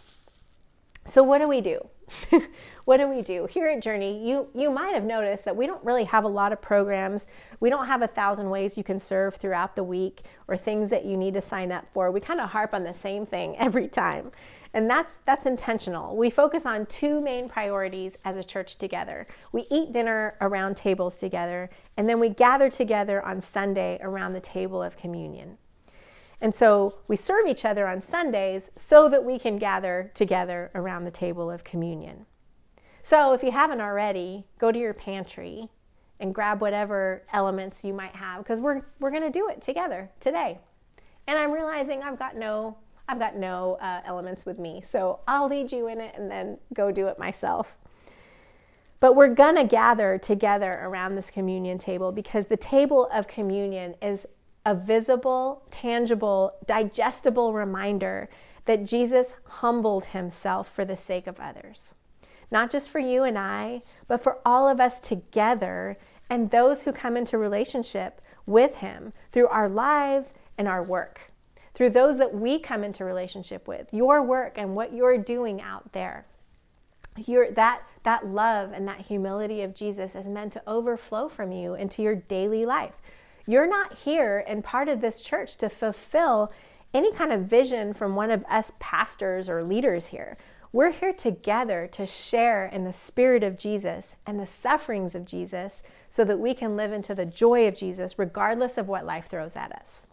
So 1.07 1.23
what 1.23 1.37
do 1.37 1.47
we 1.47 1.61
do? 1.61 1.79
what 2.85 2.97
do 2.97 3.07
we 3.07 3.21
do 3.21 3.45
here 3.45 3.65
at 3.67 3.81
Journey? 3.81 4.29
You 4.29 4.49
you 4.53 4.69
might 4.69 4.93
have 4.93 5.05
noticed 5.05 5.45
that 5.45 5.55
we 5.55 5.65
don't 5.65 5.83
really 5.83 6.03
have 6.03 6.25
a 6.25 6.27
lot 6.27 6.51
of 6.51 6.61
programs. 6.61 7.27
We 7.61 7.69
don't 7.69 7.87
have 7.87 8.01
a 8.01 8.07
thousand 8.07 8.49
ways 8.49 8.77
you 8.77 8.83
can 8.83 8.99
serve 8.99 9.35
throughout 9.35 9.77
the 9.77 9.85
week 9.85 10.23
or 10.49 10.57
things 10.57 10.89
that 10.89 11.05
you 11.05 11.15
need 11.15 11.33
to 11.35 11.41
sign 11.41 11.71
up 11.71 11.87
for. 11.93 12.11
We 12.11 12.19
kind 12.19 12.41
of 12.41 12.49
harp 12.49 12.73
on 12.73 12.83
the 12.83 12.93
same 12.93 13.25
thing 13.25 13.55
every 13.57 13.87
time. 13.87 14.31
And 14.73 14.89
that's 14.89 15.19
that's 15.25 15.45
intentional. 15.45 16.17
We 16.17 16.29
focus 16.29 16.65
on 16.65 16.85
two 16.87 17.21
main 17.21 17.47
priorities 17.47 18.17
as 18.25 18.35
a 18.35 18.43
church 18.43 18.75
together. 18.77 19.27
We 19.53 19.65
eat 19.71 19.93
dinner 19.93 20.35
around 20.41 20.75
tables 20.75 21.17
together, 21.17 21.69
and 21.95 22.09
then 22.09 22.19
we 22.19 22.29
gather 22.29 22.69
together 22.69 23.25
on 23.25 23.39
Sunday 23.39 23.97
around 24.01 24.33
the 24.33 24.41
table 24.41 24.83
of 24.83 24.97
communion. 24.97 25.57
And 26.39 26.53
so 26.53 26.99
we 27.07 27.15
serve 27.15 27.47
each 27.47 27.65
other 27.65 27.87
on 27.87 28.01
Sundays 28.01 28.71
so 28.75 29.09
that 29.09 29.23
we 29.23 29.39
can 29.39 29.57
gather 29.57 30.11
together 30.13 30.71
around 30.75 31.05
the 31.05 31.11
table 31.11 31.49
of 31.49 31.63
communion. 31.63 32.25
So 33.01 33.33
if 33.33 33.41
you 33.41 33.51
haven't 33.51 33.81
already, 33.81 34.45
go 34.59 34.71
to 34.71 34.77
your 34.77 34.93
pantry 34.93 35.69
and 36.19 36.33
grab 36.33 36.61
whatever 36.61 37.23
elements 37.31 37.83
you 37.83 37.93
might 37.93 38.15
have 38.15 38.39
because 38.39 38.59
we're, 38.59 38.83
we're 38.99 39.11
going 39.11 39.23
to 39.23 39.31
do 39.31 39.49
it 39.49 39.61
together 39.61 40.09
today. 40.19 40.59
And 41.27 41.37
I'm 41.37 41.51
realizing 41.51 42.01
I've 42.03 42.19
got 42.19 42.35
no 42.35 42.77
I've 43.09 43.19
got 43.19 43.37
no 43.37 43.77
uh, 43.79 44.01
elements 44.03 44.45
with 44.45 44.59
me, 44.59 44.81
so 44.83 45.19
I'll 45.27 45.47
lead 45.47 45.71
you 45.71 45.87
in 45.87 46.01
it 46.01 46.13
and 46.17 46.29
then 46.29 46.57
go 46.73 46.91
do 46.91 47.07
it 47.07 47.17
myself. 47.17 47.77
But 48.99 49.15
we're 49.15 49.33
gonna 49.33 49.63
gather 49.63 50.17
together 50.17 50.79
around 50.83 51.15
this 51.15 51.31
communion 51.31 51.77
table 51.77 52.11
because 52.11 52.47
the 52.47 52.57
table 52.57 53.07
of 53.13 53.27
communion 53.27 53.95
is 54.01 54.27
a 54.67 54.75
visible, 54.75 55.63
tangible, 55.71 56.53
digestible 56.65 57.53
reminder 57.53 58.27
that 58.65 58.85
Jesus 58.85 59.37
humbled 59.45 60.07
himself 60.07 60.69
for 60.69 60.83
the 60.83 60.97
sake 60.97 61.25
of 61.25 61.39
others. 61.39 61.95
Not 62.51 62.69
just 62.69 62.89
for 62.89 62.99
you 62.99 63.23
and 63.23 63.39
I, 63.39 63.81
but 64.09 64.21
for 64.21 64.39
all 64.45 64.67
of 64.67 64.81
us 64.81 64.99
together 64.99 65.97
and 66.29 66.51
those 66.51 66.83
who 66.83 66.91
come 66.91 67.15
into 67.15 67.37
relationship 67.37 68.19
with 68.45 68.77
him 68.77 69.13
through 69.31 69.47
our 69.47 69.69
lives 69.69 70.33
and 70.57 70.67
our 70.67 70.83
work. 70.83 71.31
Through 71.73 71.91
those 71.91 72.17
that 72.17 72.33
we 72.33 72.59
come 72.59 72.83
into 72.83 73.05
relationship 73.05 73.69
with, 73.69 73.93
your 73.93 74.21
work 74.21 74.57
and 74.57 74.75
what 74.75 74.93
you're 74.93 75.17
doing 75.17 75.61
out 75.61 75.93
there. 75.93 76.25
Your, 77.15 77.51
that, 77.51 77.83
that 78.03 78.27
love 78.27 78.73
and 78.73 78.85
that 78.89 78.99
humility 78.99 79.61
of 79.61 79.73
Jesus 79.73 80.13
is 80.13 80.27
meant 80.27 80.51
to 80.53 80.63
overflow 80.67 81.29
from 81.29 81.53
you 81.53 81.73
into 81.73 82.01
your 82.01 82.15
daily 82.15 82.65
life 82.65 82.95
You're 83.47 83.67
not 83.67 83.93
here 83.93 84.43
and 84.45 84.63
part 84.63 84.89
of 84.89 84.99
this 84.99 85.21
church 85.21 85.55
to 85.57 85.69
fulfill 85.69 86.51
any 86.93 87.13
kind 87.13 87.31
of 87.31 87.45
vision 87.45 87.93
from 87.93 88.15
one 88.15 88.29
of 88.29 88.43
us 88.49 88.73
pastors 88.79 89.47
or 89.47 89.63
leaders 89.63 90.07
here. 90.07 90.37
We're 90.73 90.91
here 90.91 91.13
together 91.13 91.87
to 91.93 92.05
share 92.05 92.65
in 92.65 92.83
the 92.83 92.91
spirit 92.91 93.43
of 93.43 93.57
Jesus 93.57 94.17
and 94.25 94.37
the 94.37 94.45
sufferings 94.45 95.15
of 95.15 95.25
Jesus 95.25 95.81
so 96.09 96.25
that 96.25 96.39
we 96.39 96.53
can 96.53 96.75
live 96.75 96.91
into 96.91 97.15
the 97.15 97.25
joy 97.25 97.67
of 97.67 97.75
Jesus 97.75 98.19
regardless 98.19 98.77
of 98.77 98.89
what 98.89 99.05
life 99.05 99.27
throws 99.27 99.55
at 99.55 99.71
us. 99.71 100.07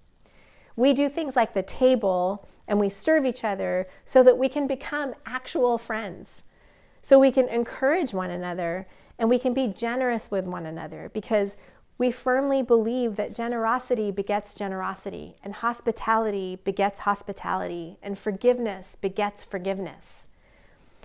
We 0.77 0.93
do 0.93 1.09
things 1.09 1.35
like 1.35 1.55
the 1.55 1.63
table 1.63 2.49
and 2.69 2.79
we 2.79 2.89
serve 2.89 3.27
each 3.27 3.43
other 3.43 3.89
so 4.05 4.23
that 4.23 4.39
we 4.39 4.49
can 4.49 4.69
become 4.69 5.15
actual 5.27 5.77
friends, 5.77 6.45
so 7.03 7.19
we 7.19 7.33
can 7.33 7.49
encourage 7.49 8.15
one 8.15 8.31
another 8.31 8.87
and 9.19 9.29
we 9.29 9.39
can 9.39 9.55
be 9.55 9.69
generous 9.69 10.31
with 10.31 10.47
one 10.47 10.67
another 10.67 11.11
because 11.13 11.57
we 11.97 12.11
firmly 12.11 12.63
believe 12.63 13.17
that 13.17 13.35
generosity 13.35 14.11
begets 14.11 14.55
generosity, 14.55 15.37
and 15.45 15.55
hospitality 15.55 16.59
begets 16.65 17.01
hospitality, 17.01 17.99
and 18.03 18.19
forgiveness 18.19 18.97
begets 18.97 19.45
forgiveness. 19.45 20.27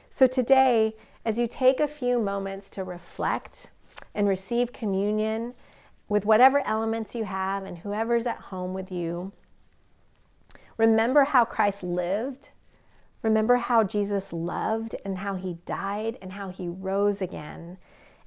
So 0.10 0.26
today, 0.26 0.96
as 1.24 1.38
you 1.38 1.48
take 1.48 1.80
a 1.80 1.88
few 1.88 2.20
moments 2.20 2.70
to 2.72 2.84
reflect 2.84 3.70
and 4.16 4.28
receive 4.28 4.74
communion 4.74 5.54
with 6.08 6.26
whatever 6.26 6.66
elements 6.66 7.14
you 7.14 7.26
have 7.26 7.64
and 7.64 7.80
whoever's 7.80 8.26
at 8.26 8.38
home 8.38 8.74
with 8.74 8.92
you, 8.92 9.32
remember 10.78 11.26
how 11.26 11.46
Christ 11.46 11.84
lived. 11.84 12.50
Remember 13.22 13.58
how 13.58 13.84
Jesus 13.84 14.34
loved 14.34 14.96
and 15.04 15.20
how 15.20 15.36
he 15.36 15.58
died 15.66 16.18
and 16.22 16.32
how 16.32 16.50
he 16.50 16.68
rose 16.68 17.22
again 17.22 17.78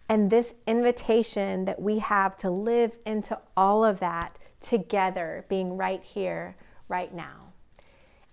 and 0.08 0.30
this 0.30 0.54
invitation 0.66 1.64
that 1.64 1.80
we 1.80 1.98
have 2.00 2.36
to 2.38 2.50
live 2.50 2.96
into 3.06 3.38
all 3.56 3.84
of 3.84 4.00
that 4.00 4.38
together, 4.60 5.44
being 5.48 5.76
right 5.76 6.02
here, 6.02 6.56
right 6.88 7.12
now. 7.14 7.52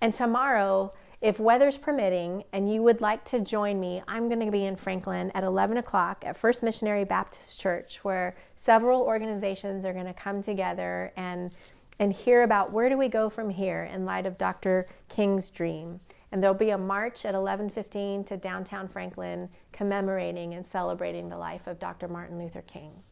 And 0.01 0.13
tomorrow, 0.13 0.93
if 1.21 1.39
weather's 1.39 1.77
permitting 1.77 2.45
and 2.53 2.71
you 2.71 2.81
would 2.81 3.01
like 3.01 3.25
to 3.25 3.39
join 3.39 3.79
me, 3.79 4.01
I'm 4.07 4.29
going 4.29 4.45
to 4.45 4.51
be 4.51 4.65
in 4.65 4.77
Franklin 4.77 5.31
at 5.31 5.43
11 5.43 5.77
o'clock 5.77 6.23
at 6.25 6.37
First 6.37 6.63
Missionary 6.63 7.03
Baptist 7.03 7.59
Church, 7.59 8.03
where 8.03 8.37
several 8.55 9.01
organizations 9.01 9.83
are 9.83 9.91
going 9.91 10.05
to 10.05 10.13
come 10.13 10.41
together 10.41 11.11
and, 11.17 11.51
and 11.99 12.13
hear 12.13 12.43
about 12.43 12.71
where 12.71 12.87
do 12.87 12.97
we 12.97 13.09
go 13.09 13.29
from 13.29 13.49
here 13.49 13.83
in 13.83 14.05
light 14.05 14.25
of 14.25 14.37
Dr. 14.37 14.85
King's 15.09 15.49
dream. 15.49 15.99
And 16.31 16.43
there'll 16.43 16.53
be 16.55 16.69
a 16.69 16.77
march 16.77 17.25
at 17.25 17.33
11:15 17.33 18.23
to 18.25 18.37
downtown 18.37 18.87
Franklin 18.87 19.49
commemorating 19.71 20.53
and 20.53 20.65
celebrating 20.65 21.29
the 21.29 21.37
life 21.37 21.67
of 21.67 21.79
Dr. 21.79 22.07
Martin 22.07 22.37
Luther 22.37 22.61
King. 22.61 23.03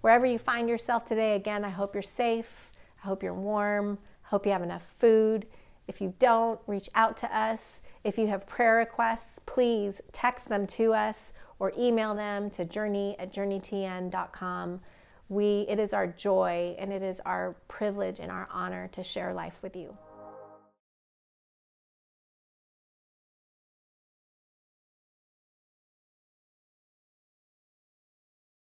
Wherever 0.00 0.24
you 0.24 0.38
find 0.38 0.68
yourself 0.68 1.04
today, 1.04 1.34
again, 1.34 1.64
I 1.64 1.70
hope 1.70 1.94
you're 1.94 2.02
safe. 2.02 2.70
I 3.02 3.06
hope 3.06 3.22
you're 3.22 3.34
warm. 3.34 3.98
I 4.24 4.28
hope 4.28 4.46
you 4.46 4.52
have 4.52 4.62
enough 4.62 4.94
food. 4.98 5.46
If 5.88 6.00
you 6.00 6.14
don't, 6.18 6.60
reach 6.66 6.88
out 6.94 7.16
to 7.18 7.36
us. 7.36 7.82
If 8.04 8.18
you 8.18 8.26
have 8.28 8.46
prayer 8.46 8.76
requests, 8.76 9.38
please 9.40 10.00
text 10.12 10.48
them 10.48 10.66
to 10.68 10.94
us 10.94 11.32
or 11.58 11.72
email 11.78 12.14
them 12.14 12.50
to 12.50 12.64
journey 12.64 13.16
at 13.18 13.32
journeytn.com. 13.32 14.80
We, 15.28 15.66
it 15.68 15.78
is 15.78 15.92
our 15.92 16.06
joy 16.06 16.76
and 16.78 16.92
it 16.92 17.02
is 17.02 17.20
our 17.20 17.56
privilege 17.68 18.20
and 18.20 18.30
our 18.30 18.48
honor 18.52 18.88
to 18.92 19.02
share 19.02 19.34
life 19.34 19.58
with 19.62 19.74
you. 19.74 19.96